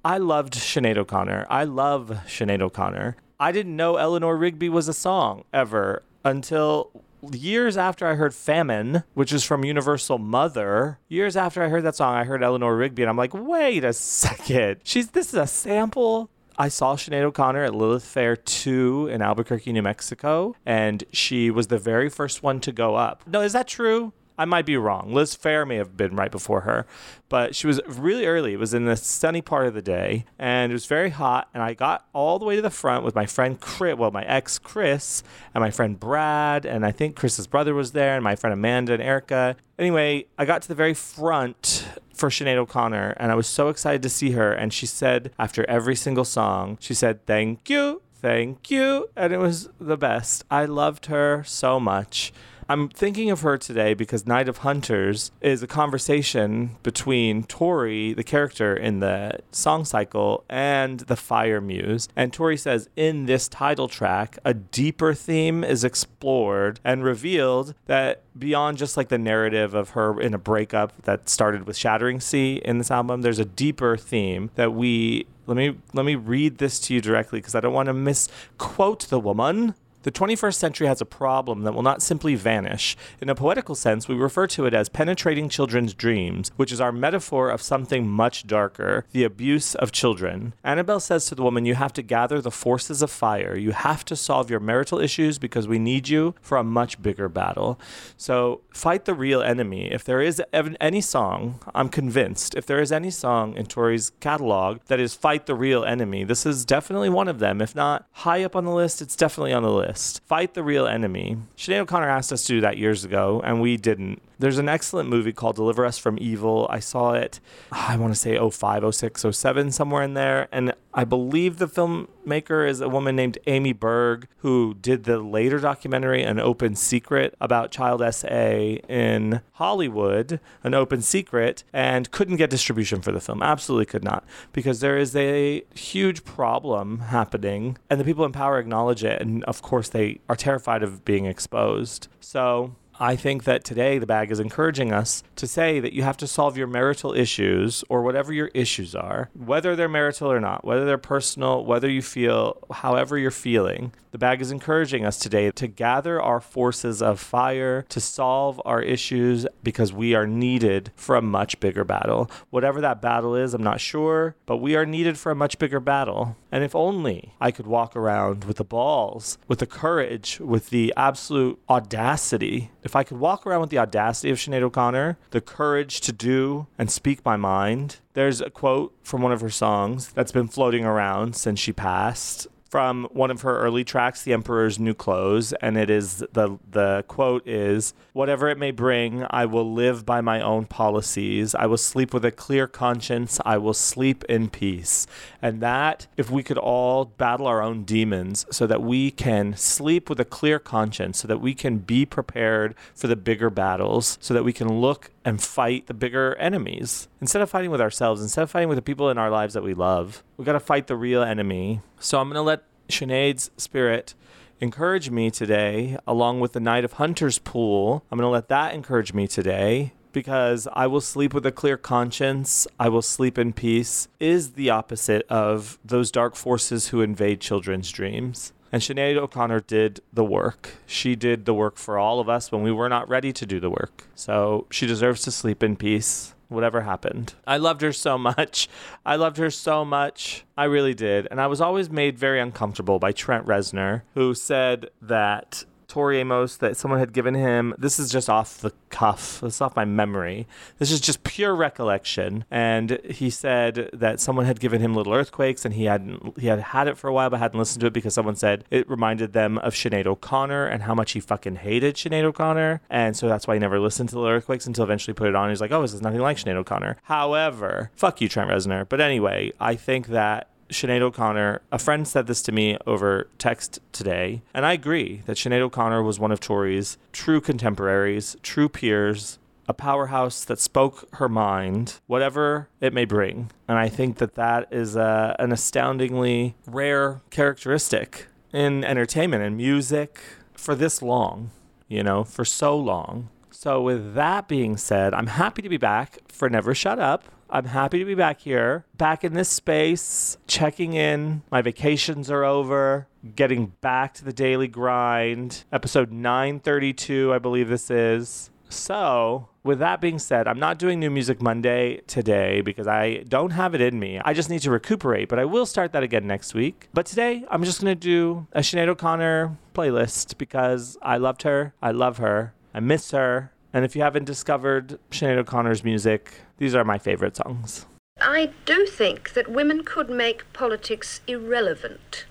I 0.05 0.19
loved 0.19 0.53
Sinead 0.53 0.97
O'Connor. 0.97 1.47
I 1.49 1.63
love 1.63 2.11
Sinead 2.27 2.61
O'Connor. 2.61 3.17
I 3.39 3.51
didn't 3.51 3.75
know 3.75 3.95
Eleanor 3.95 4.37
Rigby 4.37 4.69
was 4.69 4.87
a 4.87 4.93
song 4.93 5.45
ever 5.51 6.03
until 6.23 6.91
years 7.31 7.75
after 7.75 8.05
I 8.05 8.13
heard 8.13 8.35
Famine, 8.35 9.03
which 9.15 9.33
is 9.33 9.43
from 9.43 9.65
Universal 9.65 10.19
Mother. 10.19 10.99
Years 11.07 11.35
after 11.35 11.63
I 11.63 11.69
heard 11.69 11.83
that 11.85 11.95
song, 11.95 12.13
I 12.13 12.23
heard 12.23 12.43
Eleanor 12.43 12.77
Rigby, 12.77 13.01
and 13.01 13.09
I'm 13.09 13.17
like, 13.17 13.33
wait 13.33 13.83
a 13.83 13.93
second. 13.93 14.81
She's 14.83 15.09
this 15.09 15.29
is 15.29 15.39
a 15.39 15.47
sample 15.47 16.29
I 16.61 16.67
saw 16.67 16.97
Sinead 16.97 17.23
O'Connor 17.23 17.63
at 17.63 17.73
Lilith 17.73 18.03
Fair 18.03 18.35
2 18.35 19.07
in 19.07 19.21
Albuquerque, 19.21 19.71
New 19.71 19.81
Mexico, 19.81 20.55
and 20.65 21.05
she 21.13 21.49
was 21.49 21.67
the 21.67 21.77
very 21.77 22.09
first 22.09 22.43
one 22.43 22.59
to 22.59 22.73
go 22.73 22.95
up. 22.95 23.23
No, 23.25 23.39
is 23.39 23.53
that 23.53 23.65
true? 23.65 24.11
I 24.39 24.45
might 24.45 24.65
be 24.65 24.77
wrong. 24.77 25.13
Liz 25.13 25.35
Phair 25.35 25.67
may 25.67 25.75
have 25.75 25.97
been 25.97 26.15
right 26.15 26.31
before 26.31 26.61
her, 26.61 26.87
but 27.27 27.55
she 27.55 27.67
was 27.67 27.81
really 27.85 28.25
early. 28.25 28.53
It 28.53 28.59
was 28.59 28.73
in 28.73 28.85
the 28.85 28.95
sunny 28.95 29.41
part 29.41 29.67
of 29.67 29.73
the 29.73 29.81
day, 29.81 30.23
and 30.39 30.71
it 30.71 30.73
was 30.73 30.85
very 30.85 31.09
hot. 31.09 31.49
And 31.53 31.61
I 31.61 31.73
got 31.73 32.07
all 32.13 32.39
the 32.39 32.45
way 32.45 32.55
to 32.55 32.61
the 32.61 32.69
front 32.69 33.03
with 33.03 33.15
my 33.15 33.25
friend 33.25 33.59
Chris, 33.59 33.97
well, 33.97 34.11
my 34.11 34.23
ex 34.23 34.57
Chris, 34.57 35.23
and 35.53 35.61
my 35.61 35.71
friend 35.71 35.99
Brad, 35.99 36.65
and 36.65 36.85
I 36.85 36.91
think 36.91 37.17
Chris's 37.17 37.47
brother 37.47 37.73
was 37.73 37.91
there, 37.91 38.15
and 38.15 38.23
my 38.23 38.37
friend 38.37 38.53
Amanda 38.53 38.93
and 38.93 39.03
Erica. 39.03 39.57
Anyway, 39.77 40.25
I 40.37 40.45
got 40.45 40.61
to 40.61 40.69
the 40.69 40.75
very 40.75 40.93
front 40.93 41.85
for 42.13 42.29
Sinead 42.29 42.55
O'Connor, 42.55 43.15
and 43.17 43.33
I 43.33 43.35
was 43.35 43.45
so 43.45 43.67
excited 43.67 44.01
to 44.03 44.09
see 44.09 44.31
her. 44.31 44.53
And 44.53 44.71
she 44.71 44.85
said 44.85 45.31
after 45.37 45.69
every 45.69 45.97
single 45.97 46.25
song, 46.25 46.77
she 46.79 46.93
said, 46.93 47.25
"Thank 47.25 47.69
you." 47.69 48.01
Thank 48.21 48.69
you. 48.69 49.09
And 49.15 49.31
it 49.31 49.37
was 49.37 49.69
the 49.79 49.95
best. 49.95 50.43
I 50.51 50.65
loved 50.65 51.05
her 51.05 51.43
so 51.45 51.79
much. 51.79 52.33
I'm 52.69 52.87
thinking 52.87 53.31
of 53.31 53.41
her 53.41 53.57
today 53.57 53.95
because 53.95 54.27
Night 54.27 54.47
of 54.47 54.57
Hunters 54.57 55.31
is 55.41 55.63
a 55.63 55.67
conversation 55.67 56.75
between 56.83 57.45
Tori, 57.45 58.13
the 58.13 58.23
character 58.23 58.77
in 58.77 58.99
the 58.99 59.39
song 59.51 59.85
cycle, 59.85 60.43
and 60.47 60.99
the 60.99 61.15
Fire 61.15 61.61
Muse. 61.61 62.07
And 62.15 62.31
Tori 62.31 62.57
says 62.57 62.87
in 62.95 63.25
this 63.25 63.47
title 63.47 63.87
track, 63.87 64.37
a 64.45 64.53
deeper 64.53 65.15
theme 65.15 65.63
is 65.63 65.83
explored 65.83 66.79
and 66.83 67.03
revealed 67.03 67.73
that 67.87 68.21
beyond 68.37 68.77
just 68.77 68.97
like 68.97 69.09
the 69.09 69.17
narrative 69.17 69.73
of 69.73 69.89
her 69.91 70.21
in 70.21 70.35
a 70.35 70.37
breakup 70.39 70.93
that 71.05 71.27
started 71.27 71.65
with 71.65 71.75
Shattering 71.75 72.19
Sea 72.19 72.61
in 72.63 72.77
this 72.77 72.91
album, 72.91 73.23
there's 73.23 73.39
a 73.39 73.45
deeper 73.45 73.97
theme 73.97 74.51
that 74.53 74.73
we 74.75 75.25
let 75.47 75.57
me 75.57 75.75
let 75.93 76.05
me 76.05 76.13
read 76.13 76.59
this 76.59 76.79
to 76.81 76.93
you 76.93 77.01
directly 77.01 77.39
because 77.39 77.55
I 77.55 77.61
don't 77.61 77.73
want 77.73 77.87
to 77.87 77.93
misquote 77.93 79.07
the 79.09 79.19
woman. 79.19 79.73
The 80.03 80.13
21st 80.13 80.55
century 80.55 80.87
has 80.87 81.01
a 81.01 81.05
problem 81.05 81.63
that 81.63 81.73
will 81.73 81.83
not 81.83 82.01
simply 82.01 82.35
vanish. 82.35 82.95
In 83.19 83.27
a 83.27 83.35
poetical 83.35 83.75
sense, 83.75 84.07
we 84.07 84.15
refer 84.15 84.47
to 84.47 84.65
it 84.65 84.73
as 84.73 84.87
penetrating 84.87 85.49
children's 85.49 85.93
dreams, 85.93 86.51
which 86.55 86.71
is 86.71 86.79
our 86.79 86.93
metaphor 86.93 87.49
of 87.49 87.61
something 87.61 88.07
much 88.07 88.47
darker 88.47 89.05
the 89.11 89.25
abuse 89.25 89.75
of 89.75 89.91
children. 89.91 90.53
Annabelle 90.63 91.01
says 91.01 91.25
to 91.25 91.35
the 91.35 91.43
woman, 91.43 91.65
You 91.65 91.75
have 91.75 91.91
to 91.93 92.01
gather 92.01 92.39
the 92.39 92.49
forces 92.49 93.01
of 93.01 93.11
fire. 93.11 93.57
You 93.57 93.71
have 93.71 94.05
to 94.05 94.15
solve 94.15 94.49
your 94.49 94.61
marital 94.61 94.99
issues 94.99 95.37
because 95.37 95.67
we 95.67 95.79
need 95.79 96.07
you 96.07 96.33
for 96.41 96.57
a 96.57 96.63
much 96.63 97.01
bigger 97.01 97.27
battle. 97.27 97.77
So 98.15 98.61
fight 98.73 99.03
the 99.03 99.13
real 99.13 99.41
enemy. 99.41 99.91
If 99.91 100.05
there 100.05 100.21
is 100.21 100.41
any 100.53 101.01
song, 101.01 101.59
I'm 101.75 101.89
convinced, 101.89 102.55
if 102.55 102.65
there 102.65 102.79
is 102.79 102.93
any 102.93 103.11
song 103.11 103.53
in 103.57 103.65
Tori's 103.65 104.13
catalog 104.21 104.79
that 104.87 105.01
is 105.01 105.13
fight 105.13 105.45
the 105.45 105.55
real 105.55 105.83
enemy, 105.83 106.23
this 106.23 106.45
is 106.45 106.63
definitely 106.63 107.09
one 107.09 107.27
of 107.27 107.39
them. 107.39 107.61
If 107.61 107.75
not 107.75 108.07
high 108.11 108.45
up 108.45 108.55
on 108.55 108.63
the 108.63 108.71
list, 108.71 109.01
it's 109.01 109.17
definitely 109.17 109.51
on 109.51 109.63
the 109.63 109.71
list 109.71 109.88
Fight 109.95 110.53
the 110.53 110.63
real 110.63 110.87
enemy. 110.87 111.37
Sinead 111.57 111.79
O'Connor 111.79 112.09
asked 112.09 112.31
us 112.31 112.43
to 112.45 112.53
do 112.53 112.61
that 112.61 112.77
years 112.77 113.03
ago, 113.03 113.41
and 113.43 113.61
we 113.61 113.77
didn't. 113.77 114.21
There's 114.39 114.57
an 114.57 114.69
excellent 114.69 115.09
movie 115.09 115.33
called 115.33 115.57
Deliver 115.57 115.85
Us 115.85 115.97
from 115.97 116.17
Evil. 116.19 116.65
I 116.69 116.79
saw 116.79 117.11
it, 117.11 117.41
I 117.73 117.97
want 117.97 118.13
to 118.13 118.19
say 118.19 118.39
05, 118.39 118.95
06, 118.95 119.25
07, 119.31 119.71
somewhere 119.71 120.01
in 120.01 120.13
there. 120.13 120.47
And 120.49 120.73
I 120.93 121.03
believe 121.03 121.57
the 121.57 121.67
filmmaker 121.67 122.67
is 122.67 122.79
a 122.79 122.87
woman 122.87 123.17
named 123.17 123.37
Amy 123.47 123.73
Berg, 123.73 124.29
who 124.37 124.75
did 124.75 125.03
the 125.03 125.19
later 125.19 125.59
documentary, 125.59 126.23
An 126.23 126.39
Open 126.39 126.75
Secret, 126.75 127.35
about 127.41 127.71
Child 127.71 128.01
SA 128.13 128.77
in 128.87 129.41
Hollywood, 129.55 130.39
An 130.63 130.73
Open 130.73 131.01
Secret, 131.01 131.65
and 131.73 132.09
couldn't 132.11 132.37
get 132.37 132.49
distribution 132.49 133.01
for 133.01 133.11
the 133.11 133.19
film. 133.19 133.43
Absolutely 133.43 133.87
could 133.87 134.05
not, 134.05 134.23
because 134.53 134.79
there 134.79 134.97
is 134.97 135.13
a 135.17 135.63
huge 135.75 136.23
problem 136.23 136.99
happening, 136.99 137.77
and 137.89 137.99
the 137.99 138.05
people 138.05 138.23
in 138.23 138.31
power 138.31 138.57
acknowledge 138.57 139.03
it. 139.03 139.21
And 139.21 139.43
of 139.43 139.61
course, 139.61 139.89
they 139.89 140.21
are 140.29 140.35
terrified 140.37 140.81
of 140.81 141.03
being 141.03 141.25
exposed. 141.25 142.07
So 142.21 142.75
I 142.99 143.15
think 143.15 143.45
that 143.45 143.63
today 143.63 143.97
the 143.97 144.05
bag 144.05 144.29
is 144.29 144.41
encouraging 144.41 144.91
us 144.91 145.23
to 145.37 145.47
say 145.47 145.79
that 145.79 145.93
you 145.93 146.03
have 146.03 146.17
to 146.17 146.27
solve 146.27 146.57
your 146.57 146.67
marital 146.67 147.13
issues 147.13 147.81
or 147.87 148.01
whatever 148.01 148.33
your 148.33 148.51
issues 148.53 148.93
are, 148.93 149.29
whether 149.33 149.73
they're 149.73 149.87
marital 149.87 150.29
or 150.29 150.41
not, 150.41 150.65
whether 150.65 150.85
they're 150.85 150.97
personal, 150.97 151.63
whether 151.63 151.89
you 151.89 152.01
feel 152.01 152.57
however 152.69 153.17
you're 153.17 153.31
feeling. 153.31 153.93
The 154.11 154.17
bag 154.17 154.41
is 154.41 154.51
encouraging 154.51 155.05
us 155.05 155.19
today 155.19 155.51
to 155.51 155.67
gather 155.67 156.19
our 156.19 156.41
forces 156.41 157.01
of 157.01 157.19
fire 157.19 157.85
to 157.89 157.99
solve 157.99 158.59
our 158.65 158.81
issues 158.81 159.45
because 159.61 159.93
we 159.93 160.15
are 160.15 160.25
needed 160.25 160.91
for 160.95 161.15
a 161.15 161.21
much 161.21 161.59
bigger 161.59 161.83
battle. 161.83 162.29
Whatever 162.49 162.81
that 162.81 163.01
battle 163.01 163.35
is, 163.35 163.53
I'm 163.53 163.61
not 163.61 163.79
sure, 163.79 164.35
but 164.47 164.57
we 164.57 164.75
are 164.75 164.85
needed 164.85 165.17
for 165.17 165.31
a 165.31 165.35
much 165.35 165.59
bigger 165.59 165.79
battle. 165.79 166.35
And 166.51 166.63
if 166.63 166.75
only 166.75 167.35
I 167.39 167.51
could 167.51 167.67
walk 167.67 167.95
around 167.95 168.45
with 168.45 168.57
the 168.57 168.63
balls, 168.63 169.37
with 169.47 169.59
the 169.59 169.67
courage, 169.67 170.39
with 170.39 170.71
the 170.71 170.91
absolute 170.97 171.59
audacity 171.69 172.71
if 172.81 172.95
I 172.95 173.03
could 173.03 173.19
walk 173.19 173.45
around 173.45 173.61
with 173.61 173.69
the 173.69 173.77
audacity 173.77 174.31
of 174.31 174.37
Sinead 174.37 174.61
O'Connor, 174.61 175.17
the 175.31 175.41
courage 175.41 176.01
to 176.01 176.11
do 176.11 176.67
and 176.77 176.89
speak 176.89 177.23
my 177.25 177.35
mind, 177.35 177.97
there's 178.13 178.41
a 178.41 178.49
quote 178.49 178.95
from 179.03 179.21
one 179.21 179.31
of 179.31 179.41
her 179.41 179.49
songs 179.49 180.11
that's 180.13 180.31
been 180.31 180.47
floating 180.47 180.85
around 180.85 181.35
since 181.35 181.59
she 181.59 181.73
passed 181.73 182.47
from 182.69 183.07
one 183.11 183.31
of 183.31 183.41
her 183.41 183.59
early 183.59 183.83
tracks, 183.83 184.21
The 184.21 184.31
Emperor's 184.31 184.77
New 184.79 184.93
Clothes, 184.93 185.53
and 185.53 185.75
it 185.75 185.89
is 185.89 186.23
the 186.31 186.57
the 186.69 187.03
quote 187.07 187.47
is, 187.47 187.93
"Whatever 188.13 188.47
it 188.47 188.57
may 188.57 188.71
bring, 188.71 189.25
I 189.29 189.45
will 189.45 189.73
live 189.73 190.05
by 190.05 190.21
my 190.21 190.39
own 190.39 190.65
policies. 190.65 191.55
I 191.55 191.65
will 191.65 191.77
sleep 191.77 192.13
with 192.13 192.23
a 192.23 192.31
clear 192.31 192.67
conscience. 192.67 193.39
I 193.43 193.57
will 193.57 193.73
sleep 193.73 194.23
in 194.25 194.49
peace." 194.49 195.07
And 195.41 195.61
that, 195.61 196.07
if 196.15 196.29
we 196.29 196.43
could 196.43 196.59
all 196.59 197.05
battle 197.05 197.47
our 197.47 197.61
own 197.61 197.83
demons, 197.83 198.45
so 198.51 198.67
that 198.67 198.83
we 198.83 199.09
can 199.09 199.55
sleep 199.55 200.09
with 200.09 200.19
a 200.19 200.25
clear 200.25 200.59
conscience, 200.59 201.19
so 201.19 201.27
that 201.27 201.41
we 201.41 201.55
can 201.55 201.79
be 201.79 202.05
prepared 202.05 202.75
for 202.93 203.07
the 203.07 203.15
bigger 203.15 203.49
battles, 203.49 204.19
so 204.21 204.33
that 204.33 204.43
we 204.43 204.53
can 204.53 204.79
look 204.79 205.09
and 205.25 205.41
fight 205.41 205.87
the 205.87 205.93
bigger 205.93 206.35
enemies. 206.35 207.07
Instead 207.21 207.41
of 207.41 207.49
fighting 207.49 207.71
with 207.71 207.81
ourselves, 207.81 208.21
instead 208.21 208.43
of 208.43 208.51
fighting 208.51 208.69
with 208.69 208.77
the 208.77 208.81
people 208.81 209.09
in 209.09 209.17
our 209.17 209.29
lives 209.29 209.53
that 209.53 209.63
we 209.63 209.73
love, 209.73 210.23
we 210.37 210.45
got 210.45 210.53
to 210.53 210.59
fight 210.59 210.87
the 210.87 210.95
real 210.95 211.23
enemy. 211.23 211.81
So 211.99 212.19
I'm 212.19 212.27
going 212.27 212.35
to 212.35 212.41
let 212.41 212.63
Sinead's 212.89 213.51
spirit 213.57 214.15
encourage 214.59 215.09
me 215.09 215.31
today, 215.31 215.97
along 216.07 216.39
with 216.39 216.53
the 216.53 216.59
Night 216.59 216.83
of 216.83 216.93
Hunters 216.93 217.39
pool. 217.39 218.03
I'm 218.11 218.17
going 218.17 218.27
to 218.27 218.31
let 218.31 218.49
that 218.49 218.73
encourage 218.73 219.13
me 219.13 219.27
today 219.27 219.93
because 220.11 220.67
I 220.73 220.87
will 220.87 221.01
sleep 221.01 221.33
with 221.33 221.45
a 221.45 221.51
clear 221.51 221.77
conscience, 221.77 222.67
I 222.79 222.89
will 222.89 223.01
sleep 223.01 223.37
in 223.37 223.53
peace, 223.53 224.07
is 224.19 224.53
the 224.53 224.69
opposite 224.69 225.25
of 225.29 225.77
those 225.85 226.11
dark 226.11 226.35
forces 226.35 226.87
who 226.87 227.01
invade 227.01 227.41
children's 227.41 227.91
dreams. 227.91 228.51
And 228.71 228.81
Sinead 228.81 229.17
O'Connor 229.17 229.61
did 229.61 230.01
the 230.13 230.23
work. 230.23 230.75
She 230.85 231.15
did 231.15 231.45
the 231.45 231.53
work 231.53 231.77
for 231.77 231.97
all 231.97 232.19
of 232.19 232.29
us 232.29 232.51
when 232.51 232.61
we 232.61 232.71
were 232.71 232.89
not 232.89 233.09
ready 233.09 233.33
to 233.33 233.45
do 233.45 233.59
the 233.59 233.69
work. 233.69 234.07
So 234.15 234.67
she 234.69 234.85
deserves 234.85 235.21
to 235.23 235.31
sleep 235.31 235.63
in 235.63 235.75
peace, 235.75 236.35
whatever 236.49 236.81
happened. 236.81 237.33
I 237.47 237.57
loved 237.57 237.81
her 237.81 237.93
so 237.93 238.17
much. 238.17 238.69
I 239.05 239.15
loved 239.15 239.37
her 239.37 239.49
so 239.49 239.83
much. 239.83 240.45
I 240.57 240.65
really 240.65 240.93
did. 240.93 241.27
And 241.31 241.41
I 241.41 241.47
was 241.47 241.61
always 241.61 241.89
made 241.89 242.19
very 242.19 242.39
uncomfortable 242.39 242.99
by 242.99 243.11
Trent 243.11 243.45
Reznor, 243.45 244.03
who 244.13 244.33
said 244.35 244.89
that 245.01 245.63
Tori 245.89 246.19
Amos 246.19 246.55
that 246.57 246.77
someone 246.77 246.99
had 246.99 247.11
given 247.11 247.33
him. 247.33 247.73
This 247.77 247.99
is 247.99 248.11
just 248.11 248.29
off 248.29 248.59
the 248.59 248.71
cuff. 248.89 249.41
This 249.41 249.55
is 249.55 249.61
off 249.61 249.75
my 249.75 249.85
memory. 249.85 250.47
This 250.77 250.91
is 250.91 251.01
just 251.01 251.23
pure 251.23 251.55
recollection. 251.55 252.45
And 252.49 252.99
he 253.03 253.29
said 253.29 253.89
that 253.91 254.19
someone 254.19 254.45
had 254.45 254.59
given 254.59 254.81
him 254.81 254.93
Little 254.93 255.13
Earthquakes, 255.13 255.65
and 255.65 255.73
he 255.73 255.85
hadn't 255.85 256.39
he 256.39 256.47
had 256.47 256.59
had 256.59 256.87
it 256.87 256.97
for 256.97 257.07
a 257.07 257.13
while, 257.13 257.29
but 257.29 257.39
hadn't 257.39 257.59
listened 257.59 257.81
to 257.81 257.87
it 257.87 257.93
because 257.93 258.13
someone 258.13 258.35
said 258.35 258.63
it 258.69 258.89
reminded 258.89 259.33
them 259.33 259.57
of 259.57 259.73
Sinead 259.73 260.05
O'Connor 260.05 260.67
and 260.67 260.83
how 260.83 260.93
much 260.93 261.11
he 261.11 261.19
fucking 261.19 261.57
hated 261.57 261.95
Sinead 261.95 262.23
O'Connor, 262.23 262.81
and 262.89 263.17
so 263.17 263.27
that's 263.27 263.47
why 263.47 263.55
he 263.55 263.59
never 263.59 263.79
listened 263.79 264.09
to 264.09 264.19
Little 264.19 264.37
Earthquakes 264.37 264.67
until 264.67 264.83
eventually 264.83 265.13
put 265.13 265.27
it 265.27 265.35
on. 265.35 265.49
He's 265.49 265.61
like, 265.61 265.71
oh, 265.71 265.81
this 265.81 265.93
is 265.93 266.01
nothing 266.01 266.21
like 266.21 266.37
Sinead 266.37 266.55
O'Connor. 266.55 266.97
However, 267.03 267.91
fuck 267.95 268.21
you, 268.21 268.29
Trent 268.29 268.51
Reznor. 268.51 268.87
But 268.87 269.01
anyway, 269.01 269.51
I 269.59 269.75
think 269.75 270.07
that 270.07 270.49
Sinead 270.69 271.01
O'Connor, 271.01 271.61
a 271.71 271.79
friend 271.79 272.07
said 272.07 272.27
this 272.27 272.41
to 272.43 272.51
me 272.51 272.77
over 272.85 273.27
text 273.37 273.79
today, 273.91 274.41
and 274.53 274.65
I 274.65 274.73
agree 274.73 275.23
that 275.25 275.37
Sinead 275.37 275.61
O'Connor 275.61 276.03
was 276.03 276.19
one 276.19 276.31
of 276.31 276.39
Tori's 276.39 276.97
true 277.11 277.41
contemporaries, 277.41 278.37
true 278.43 278.69
peers, 278.69 279.39
a 279.67 279.73
powerhouse 279.73 280.43
that 280.45 280.59
spoke 280.59 281.07
her 281.15 281.29
mind, 281.29 281.99
whatever 282.07 282.69
it 282.81 282.93
may 282.93 283.05
bring. 283.05 283.51
And 283.67 283.77
I 283.77 283.87
think 283.87 284.17
that 284.17 284.35
that 284.35 284.67
is 284.71 284.97
uh, 284.97 285.35
an 285.37 285.51
astoundingly 285.51 286.55
rare 286.65 287.21
characteristic 287.29 288.27
in 288.51 288.83
entertainment 288.83 289.43
and 289.43 289.55
music 289.55 290.19
for 290.53 290.73
this 290.73 291.01
long, 291.01 291.51
you 291.87 292.01
know, 292.01 292.23
for 292.23 292.43
so 292.43 292.75
long. 292.75 293.29
So, 293.51 293.81
with 293.81 294.15
that 294.15 294.47
being 294.47 294.77
said, 294.77 295.13
I'm 295.13 295.27
happy 295.27 295.61
to 295.61 295.69
be 295.69 295.77
back 295.77 296.19
for 296.29 296.49
Never 296.49 296.73
Shut 296.73 296.97
Up. 296.97 297.25
I'm 297.51 297.65
happy 297.65 297.97
to 297.97 298.05
be 298.05 298.13
back 298.13 298.41
here, 298.41 298.85
back 298.95 299.23
in 299.23 299.33
this 299.33 299.49
space, 299.49 300.37
checking 300.45 300.93
in. 300.93 301.41
My 301.49 301.63
vacations 301.63 302.29
are 302.29 302.43
over, 302.43 303.07
getting 303.35 303.73
back 303.81 304.13
to 304.15 304.25
the 304.25 304.33
daily 304.33 304.67
grind. 304.67 305.63
Episode 305.71 306.11
932, 306.11 307.33
I 307.33 307.39
believe 307.39 307.67
this 307.69 307.89
is. 307.89 308.51
So, 308.69 309.49
with 309.63 309.79
that 309.79 309.99
being 309.99 310.19
said, 310.19 310.47
I'm 310.47 310.59
not 310.59 310.77
doing 310.77 310.99
New 310.99 311.09
Music 311.09 311.41
Monday 311.41 312.01
today 312.05 312.61
because 312.61 312.85
I 312.85 313.23
don't 313.27 313.49
have 313.49 313.73
it 313.73 313.81
in 313.81 313.99
me. 313.99 314.21
I 314.23 314.33
just 314.33 314.51
need 314.51 314.61
to 314.61 314.69
recuperate, 314.69 315.27
but 315.27 315.39
I 315.39 315.45
will 315.45 315.65
start 315.65 315.91
that 315.93 316.03
again 316.03 316.27
next 316.27 316.53
week. 316.53 316.87
But 316.93 317.07
today, 317.07 317.43
I'm 317.49 317.63
just 317.63 317.81
going 317.81 317.91
to 317.91 317.99
do 317.99 318.45
a 318.53 318.59
Sinead 318.59 318.89
O'Connor 318.89 319.57
playlist 319.73 320.37
because 320.37 320.99
I 321.01 321.17
loved 321.17 321.41
her, 321.41 321.73
I 321.81 321.89
love 321.89 322.19
her, 322.19 322.53
I 322.75 322.79
miss 322.79 323.09
her, 323.09 323.51
and 323.73 323.85
if 323.85 323.95
you 323.95 324.01
haven't 324.01 324.25
discovered 324.25 324.99
Sinead 325.11 325.37
O'Connor's 325.37 325.83
music, 325.83 326.41
these 326.57 326.75
are 326.75 326.83
my 326.83 326.97
favorite 326.97 327.35
songs. 327.35 327.85
I 328.21 328.51
do 328.65 328.85
think 328.85 329.33
that 329.33 329.49
women 329.49 329.83
could 329.83 330.09
make 330.09 330.51
politics 330.53 331.21
irrelevant 331.27 332.25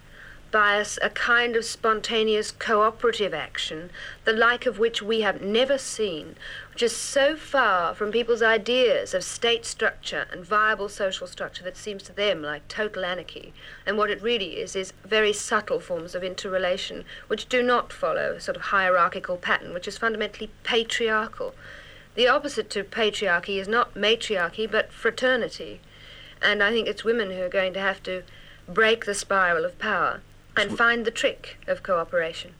by 0.51 0.83
a, 1.03 1.11
kind 1.11 1.57
of 1.57 1.65
spontaneous 1.65 2.51
cooperative 2.51 3.35
action, 3.35 3.91
the 4.25 4.33
like 4.33 4.65
of 4.65 4.79
which 4.79 5.03
we 5.03 5.21
have 5.21 5.43
never 5.43 5.77
seen, 5.77 6.37
which 6.73 6.83
is 6.83 6.97
so 6.97 7.37
far 7.37 7.95
from 7.95 8.11
people's 8.11 8.41
ideas 8.41 9.13
of 9.13 9.23
state 9.23 9.67
structure 9.67 10.27
and 10.33 10.45
viable 10.45 10.89
social 10.89 11.27
structure 11.27 11.63
that 11.65 11.77
seems 11.77 12.03
to 12.03 12.15
them 12.15 12.43
like 12.43 12.67
total 12.67 13.05
anarchy. 13.05 13.53
And 13.85 13.99
what 13.99 14.11
it 14.11 14.23
really 14.23 14.59
is, 14.59 14.75
is 14.75 14.95
very 15.05 15.35
subtle 15.35 15.81
forms 15.81 16.15
of 16.15 16.25
interrelation 16.25 17.05
which 17.27 17.49
do 17.49 17.63
not 17.63 17.93
follow 17.93 18.33
a 18.33 18.41
sort 18.41 18.57
of 18.57 18.63
hierarchical 18.65 19.37
pattern, 19.37 19.75
which 19.75 19.89
is 19.89 19.99
fundamentally 19.99 20.51
patriarchal. 20.63 21.55
The 22.15 22.29
opposite 22.29 22.71
to 22.71 22.85
patriarchy 22.85 23.61
is 23.61 23.69
not 23.69 23.95
matriarchy, 23.95 24.67
but 24.67 24.93
fraternity. 24.93 25.81
And 26.41 26.63
I 26.63 26.71
think 26.71 26.89
it's 26.89 27.05
women 27.05 27.33
who 27.33 27.43
are 27.43 27.51
going 27.51 27.75
to 27.75 27.81
have 27.81 28.03
to 28.05 28.23
break 28.67 29.05
the 29.05 29.15
spiral 29.15 29.65
of 29.65 29.79
power 29.79 30.21
and 30.59 30.77
find 30.77 31.05
the 31.05 31.11
trick 31.11 31.57
of 31.67 31.83
cooperation. 31.83 32.55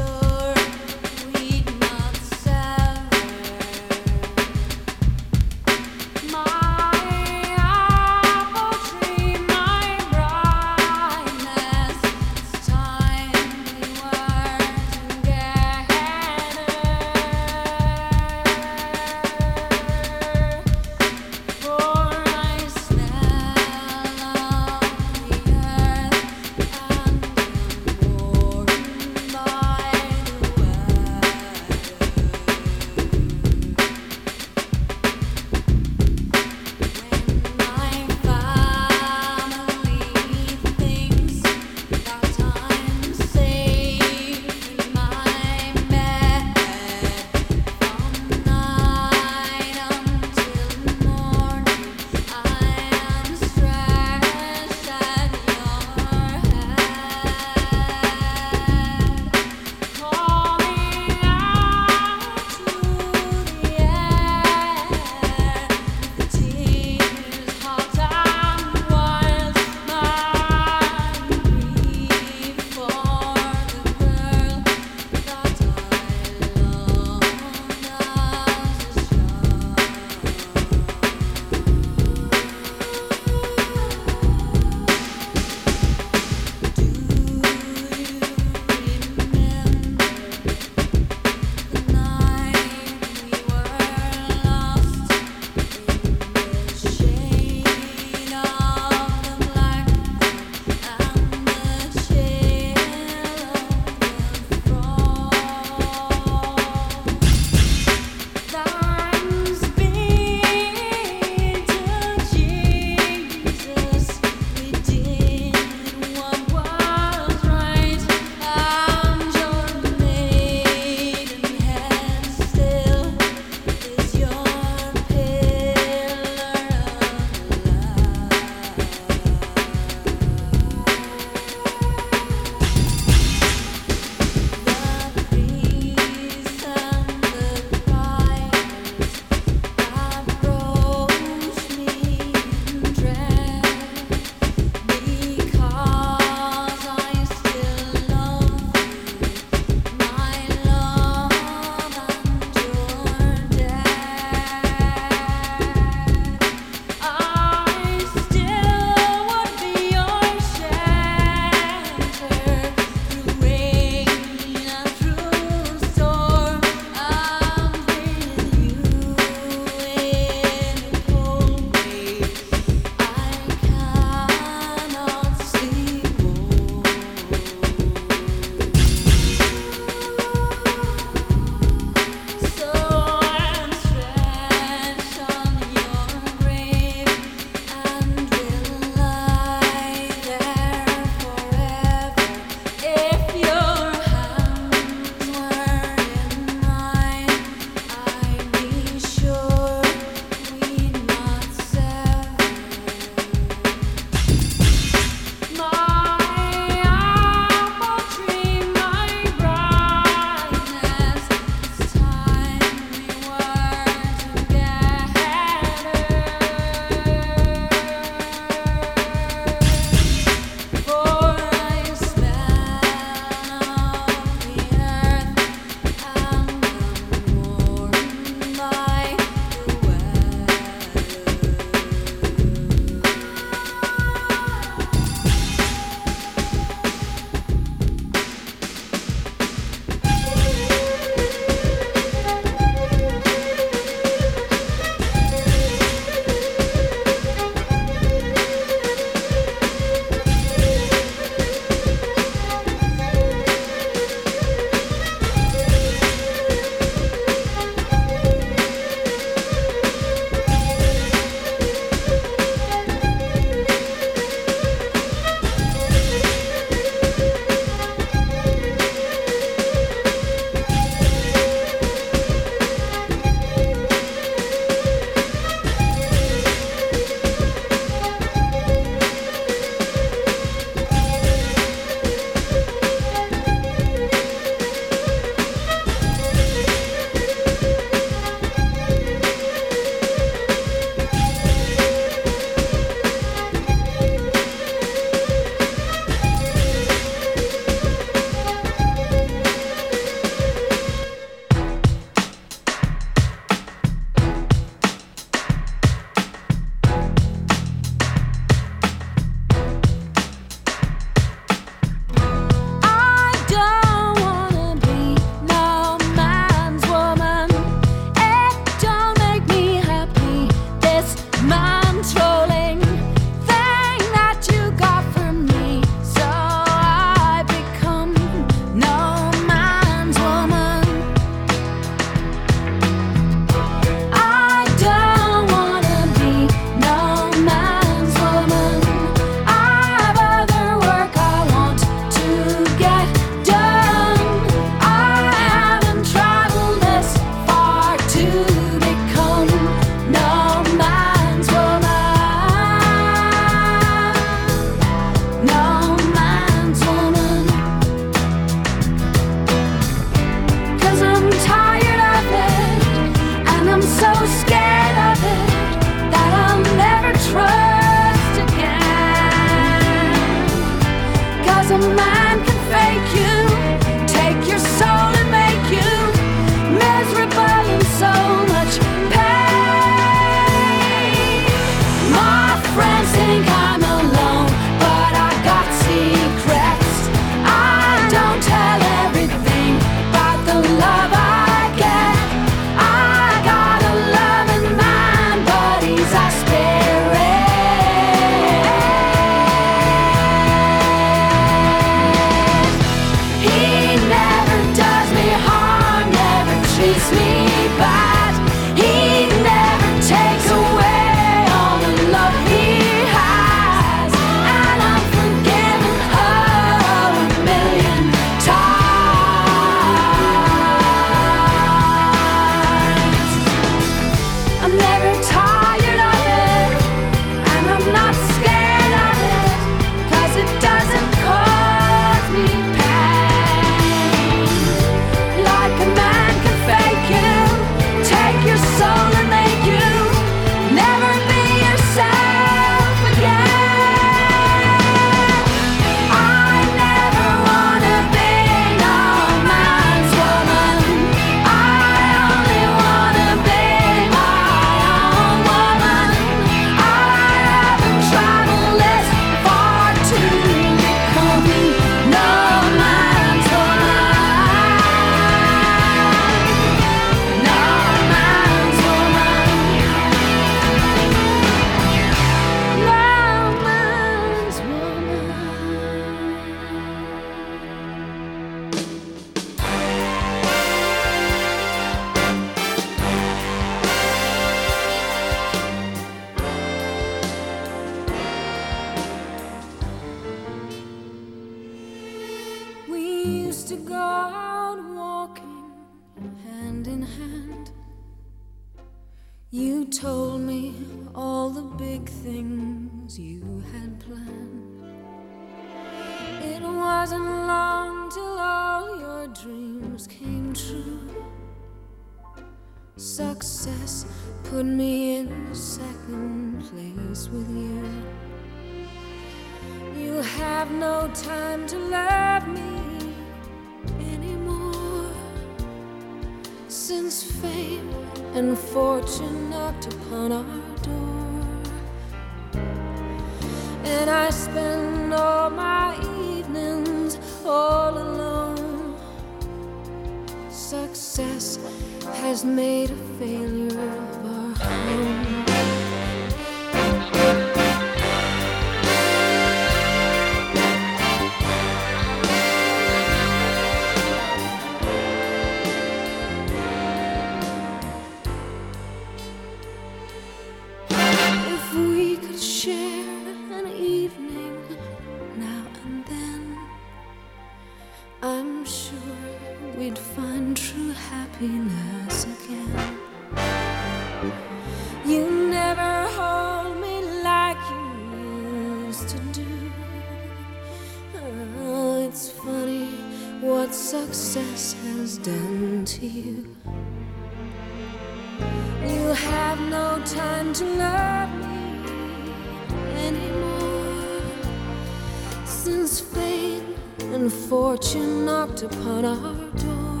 upon 598.70 599.04
our 599.04 599.34
door. 599.64 600.00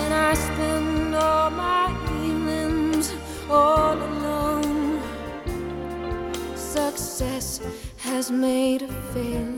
And 0.00 0.14
I 0.14 0.34
spend 0.34 1.14
all 1.14 1.50
my 1.50 1.86
evenings 2.24 3.12
all 3.50 3.94
alone. 3.94 5.00
Success 6.54 7.60
has 7.96 8.30
made 8.30 8.82
a 8.82 8.88
failure. 9.12 9.57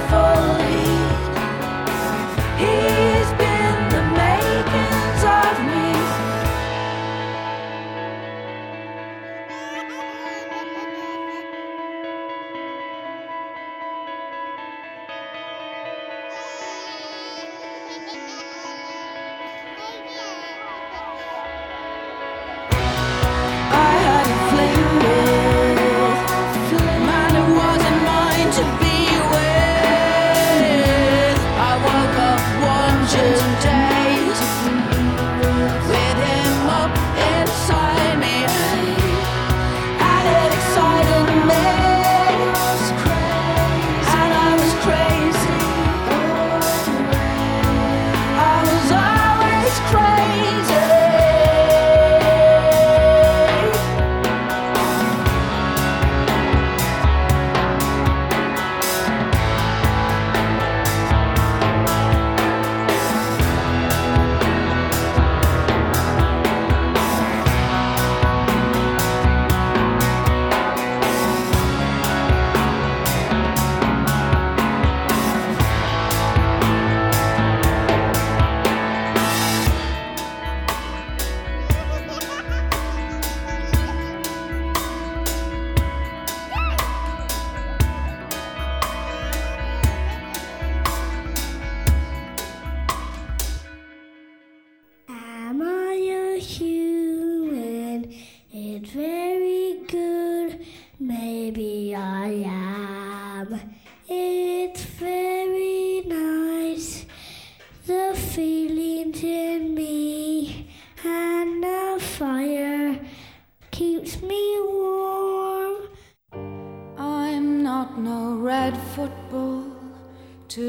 Beautifully. 0.00 0.80
He's 2.58 2.82
been 2.82 2.99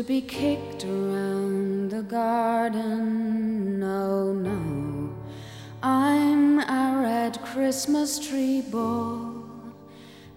to 0.02 0.08
be 0.08 0.22
kicked 0.22 0.84
around 0.84 1.91
the 1.91 2.02
garden. 2.02 3.80
No, 3.80 4.34
no. 4.34 5.16
I'm 5.84 6.60
a 6.60 7.02
red 7.04 7.39
Christmas 7.43 8.18
tree 8.18 8.62
ball, 8.62 9.43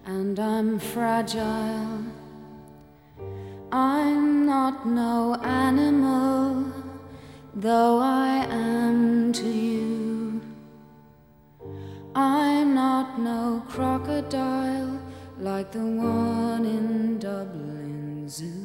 and 0.05 0.39
I'm 0.39 0.77
fragile. 0.77 2.03
I'm 3.71 4.45
not 4.45 4.85
no 4.85 5.33
animal, 5.41 6.71
though 7.55 7.97
I 7.97 8.45
am 8.51 9.33
to 9.33 9.49
you. 9.49 10.41
I'm 12.13 12.75
not 12.75 13.19
no 13.19 13.63
crocodile 13.67 15.01
like 15.39 15.71
the 15.71 15.79
one 15.79 16.65
in 16.65 17.17
Dublin 17.17 18.29
Zoo 18.29 18.64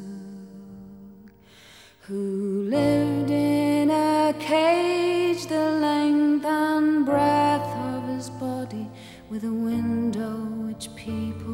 who 2.11 2.63
lived 2.67 3.31
in 3.31 3.89
a 3.89 4.35
cage 4.37 5.45
the 5.45 5.71
length 5.79 6.43
and 6.43 7.05
breadth 7.05 7.73
of 7.93 8.05
his 8.09 8.29
body 8.31 8.85
with 9.29 9.45
a 9.45 9.53
window 9.53 10.35
which 10.67 10.93
people 10.93 11.53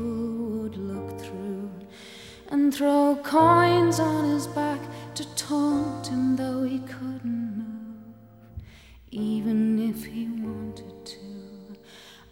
would 0.57 0.75
look 0.75 1.21
through 1.21 1.69
and 2.49 2.73
throw 2.73 3.15
coins 3.21 3.99
on 3.99 4.23
his 4.31 4.47
back 4.47 4.81
to 5.13 5.23
taunt 5.35 6.07
him 6.07 6.35
though 6.35 6.63
he 6.63 6.79
couldn't 6.79 7.53
move 7.59 8.15
even 9.11 9.77
if 9.91 10.05
he 10.05 10.25
wanted 10.25 11.05
to. 11.05 11.17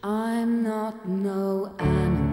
I'm 0.01 0.63
not 0.63 1.07
no 1.07 1.71
animal 1.78 2.24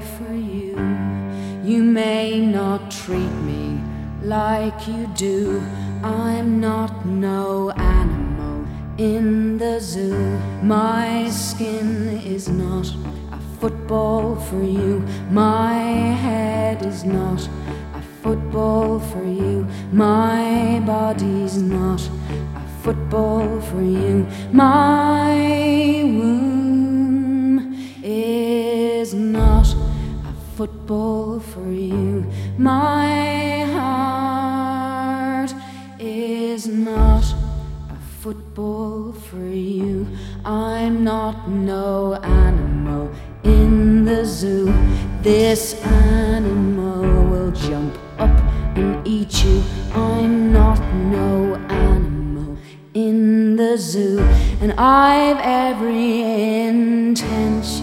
for 0.00 0.34
you. 0.34 0.76
You 1.64 1.82
may 1.82 2.38
not 2.40 2.90
treat 2.90 3.34
me 3.50 3.80
like 4.22 4.86
you 4.86 5.06
do. 5.14 5.62
I'm 6.02 6.60
not 6.60 7.06
no 7.06 7.70
animal 7.70 8.66
in 8.98 9.58
the 9.58 9.80
zoo. 9.80 10.38
My 10.62 11.28
skin 11.30 12.20
is 12.24 12.48
not 12.48 12.86
a 13.32 13.40
football 13.60 14.36
for 14.36 14.62
you. 14.62 15.00
My 15.30 15.74
head 16.24 16.84
is 16.84 17.04
not 17.04 17.48
a 17.94 18.02
football 18.22 19.00
for 19.00 19.24
you. 19.24 19.66
My 19.92 20.82
body's 20.86 21.56
not 21.56 22.00
a 22.56 22.82
football 22.82 23.60
for 23.60 23.82
you. 23.82 24.26
My 24.52 25.07
football 30.68 31.40
for 31.40 31.70
you. 31.70 32.24
My 32.58 33.64
heart 33.72 35.52
is 35.98 36.66
not 36.66 37.24
a 37.90 37.96
football 38.20 39.12
for 39.12 39.46
you. 39.46 40.06
I'm 40.44 41.04
not 41.04 41.48
no 41.48 42.14
animal 42.22 43.10
in 43.44 44.04
the 44.04 44.24
zoo. 44.24 44.72
This 45.22 45.74
animal 45.84 47.02
will 47.30 47.52
jump 47.52 47.94
up 48.18 48.36
and 48.76 49.06
eat 49.06 49.44
you. 49.44 49.62
I'm 49.94 50.52
not 50.52 50.80
no 50.94 51.54
animal 51.68 52.58
in 52.94 53.56
the 53.56 53.76
zoo, 53.78 54.20
and 54.60 54.72
I've 54.72 55.38
every 55.40 56.22
intention 56.66 57.77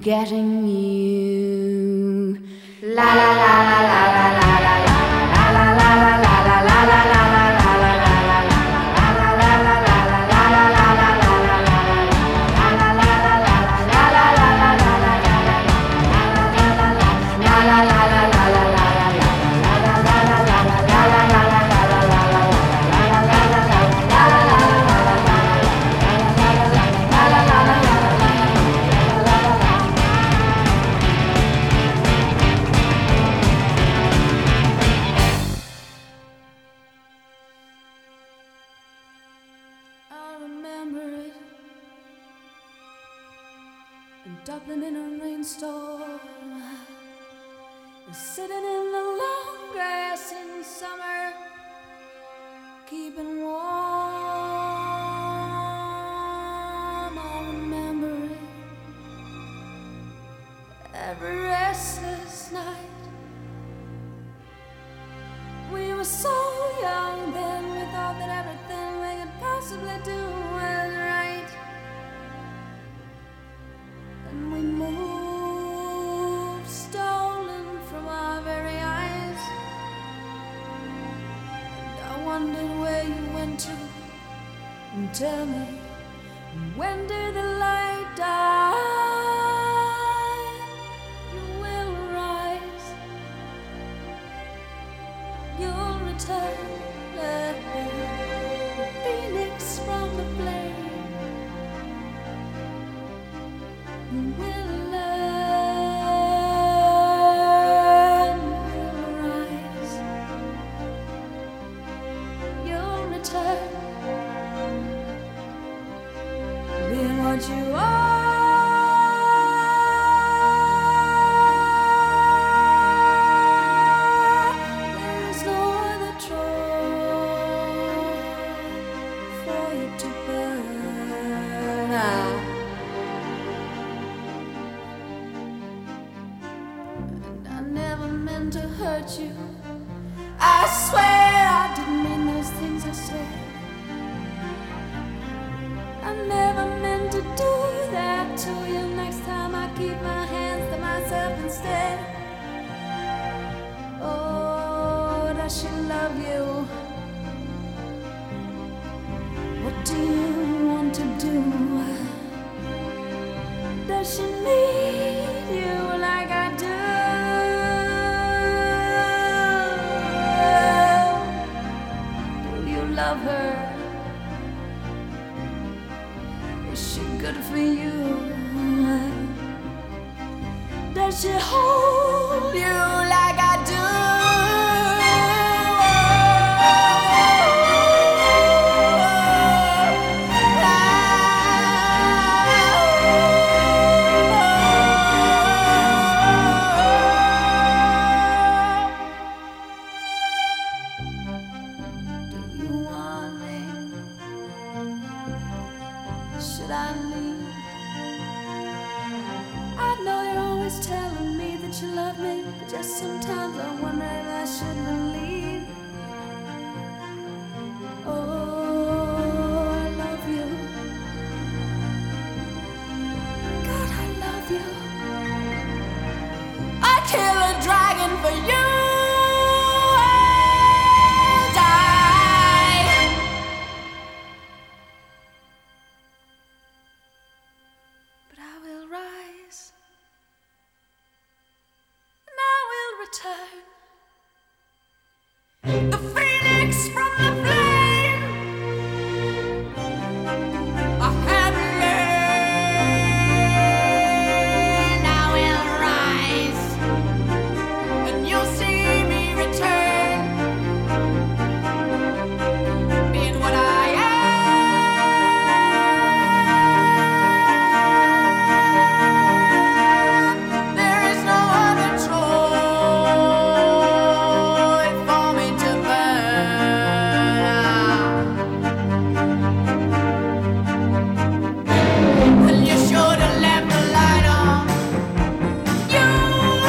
getting 0.00 0.66
you. 0.66 2.38
La 2.82 3.04
la 3.04 3.34
la 3.40 3.52
la 3.68 3.82
la 3.82 4.12
la 4.14 4.19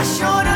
I 0.02 0.04
should've 0.04 0.51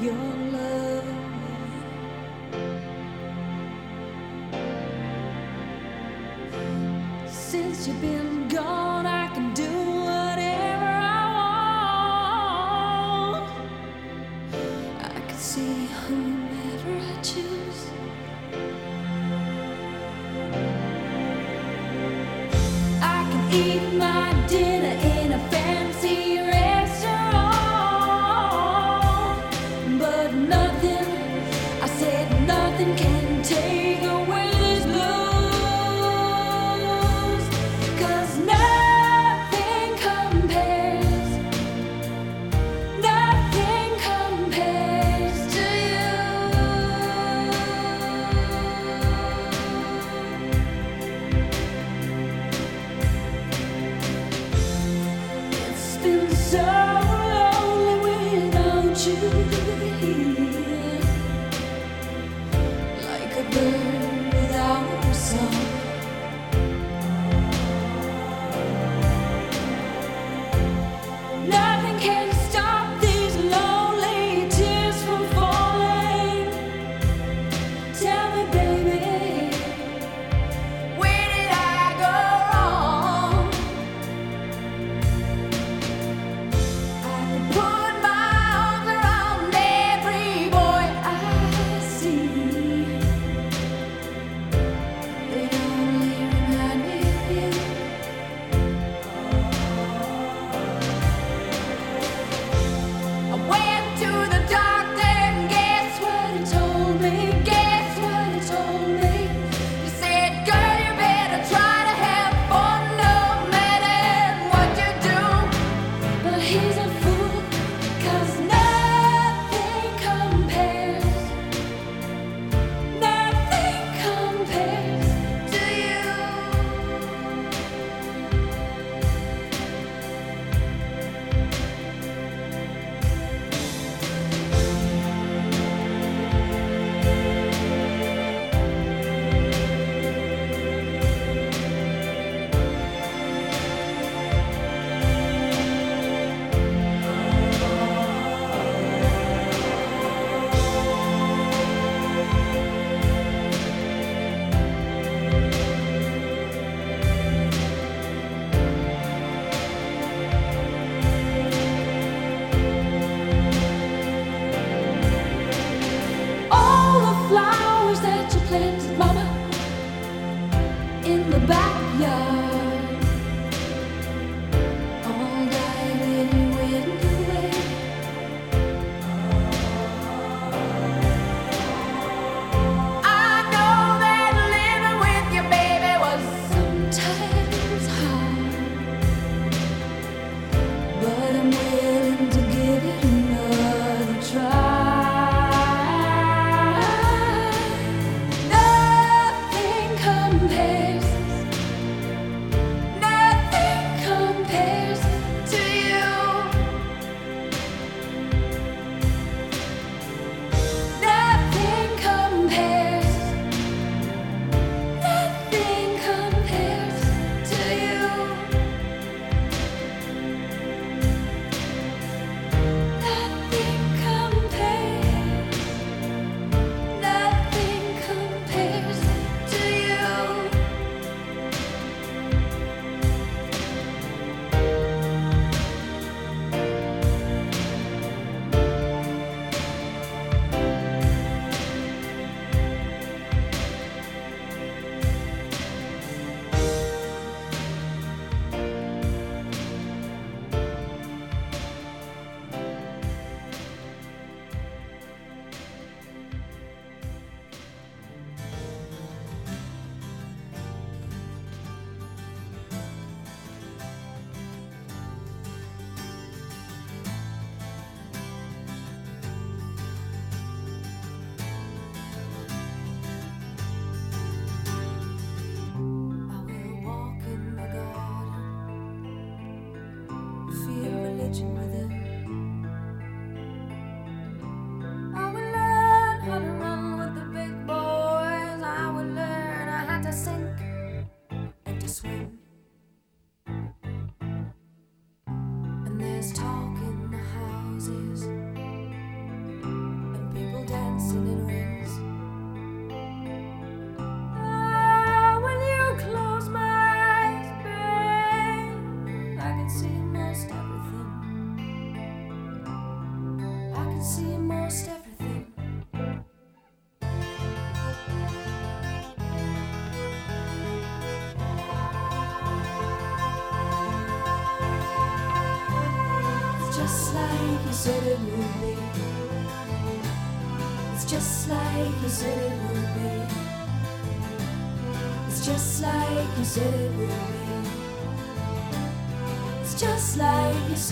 your 0.00 0.14
love. 0.52 1.04
Since 7.26 7.88
you've 7.88 8.00
been 8.00 8.48
gone, 8.48 9.06
I 9.06 9.28
can 9.34 9.54
do. 9.54 9.69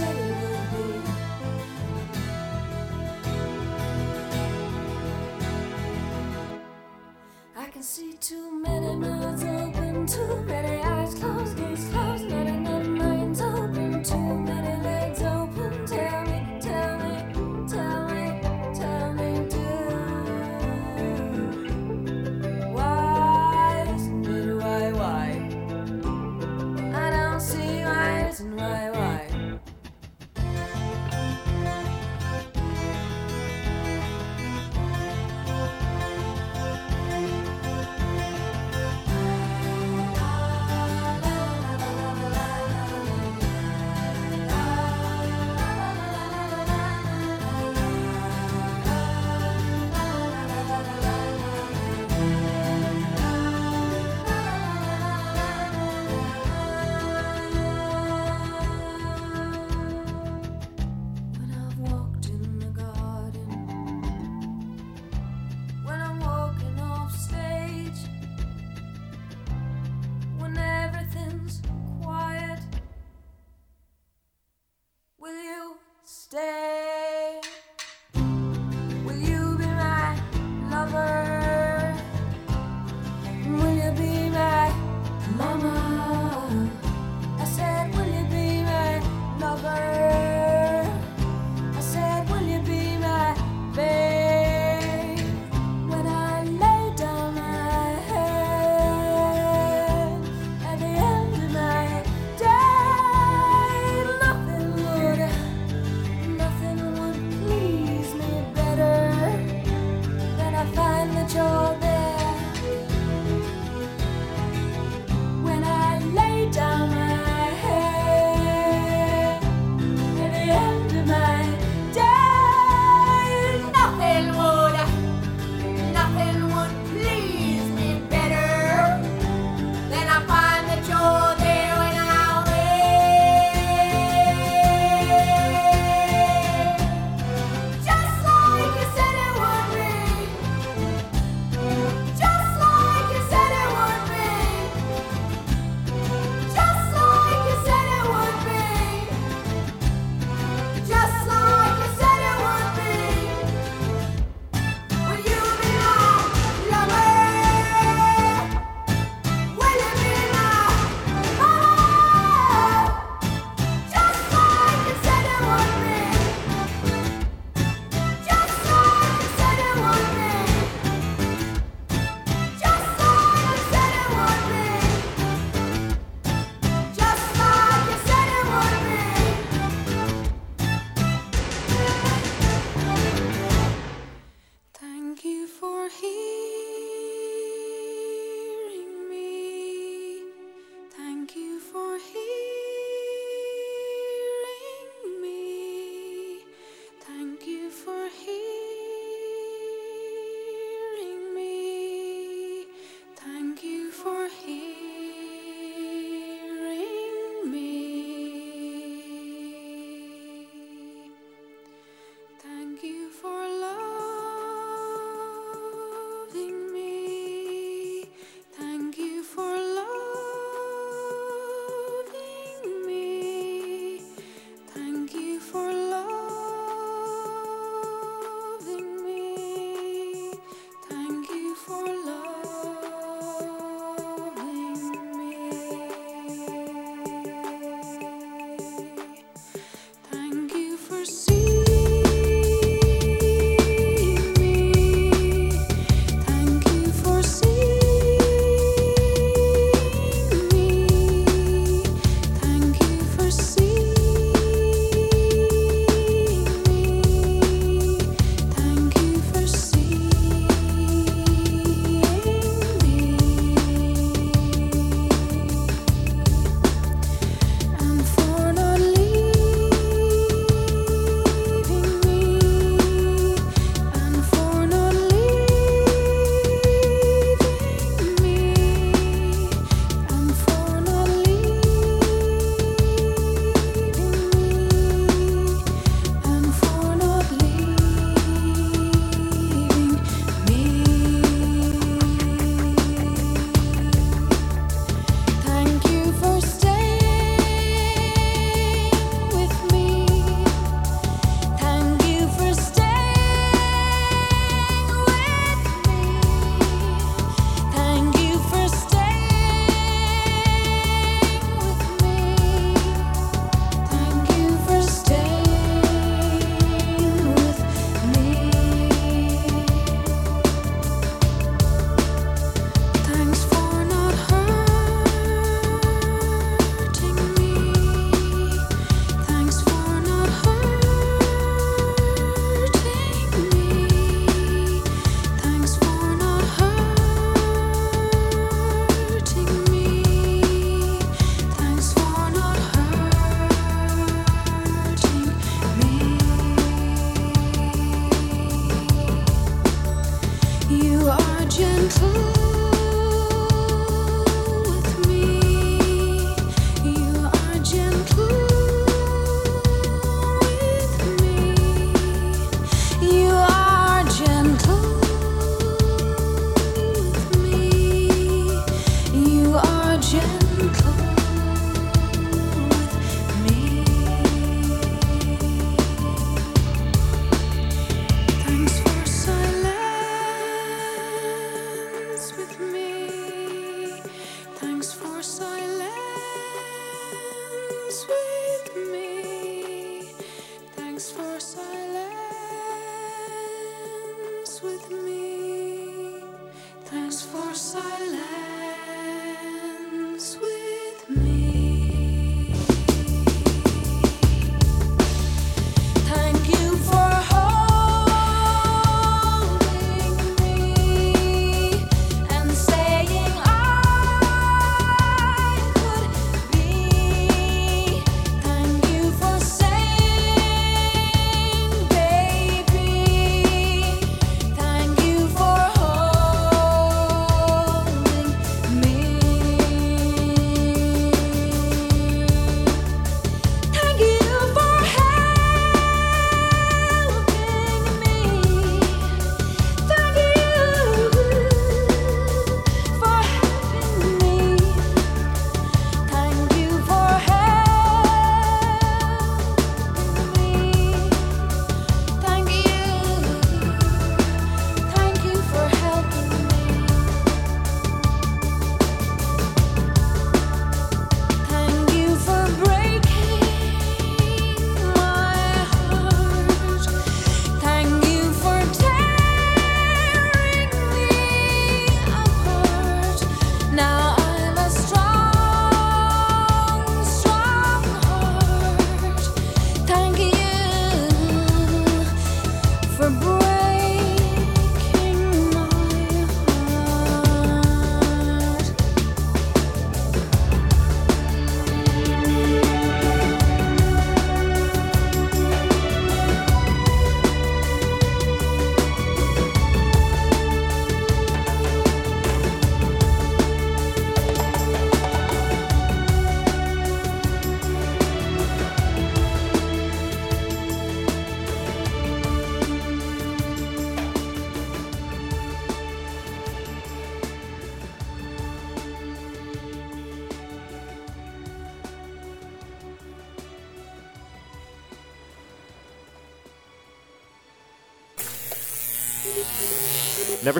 Like 0.00 0.37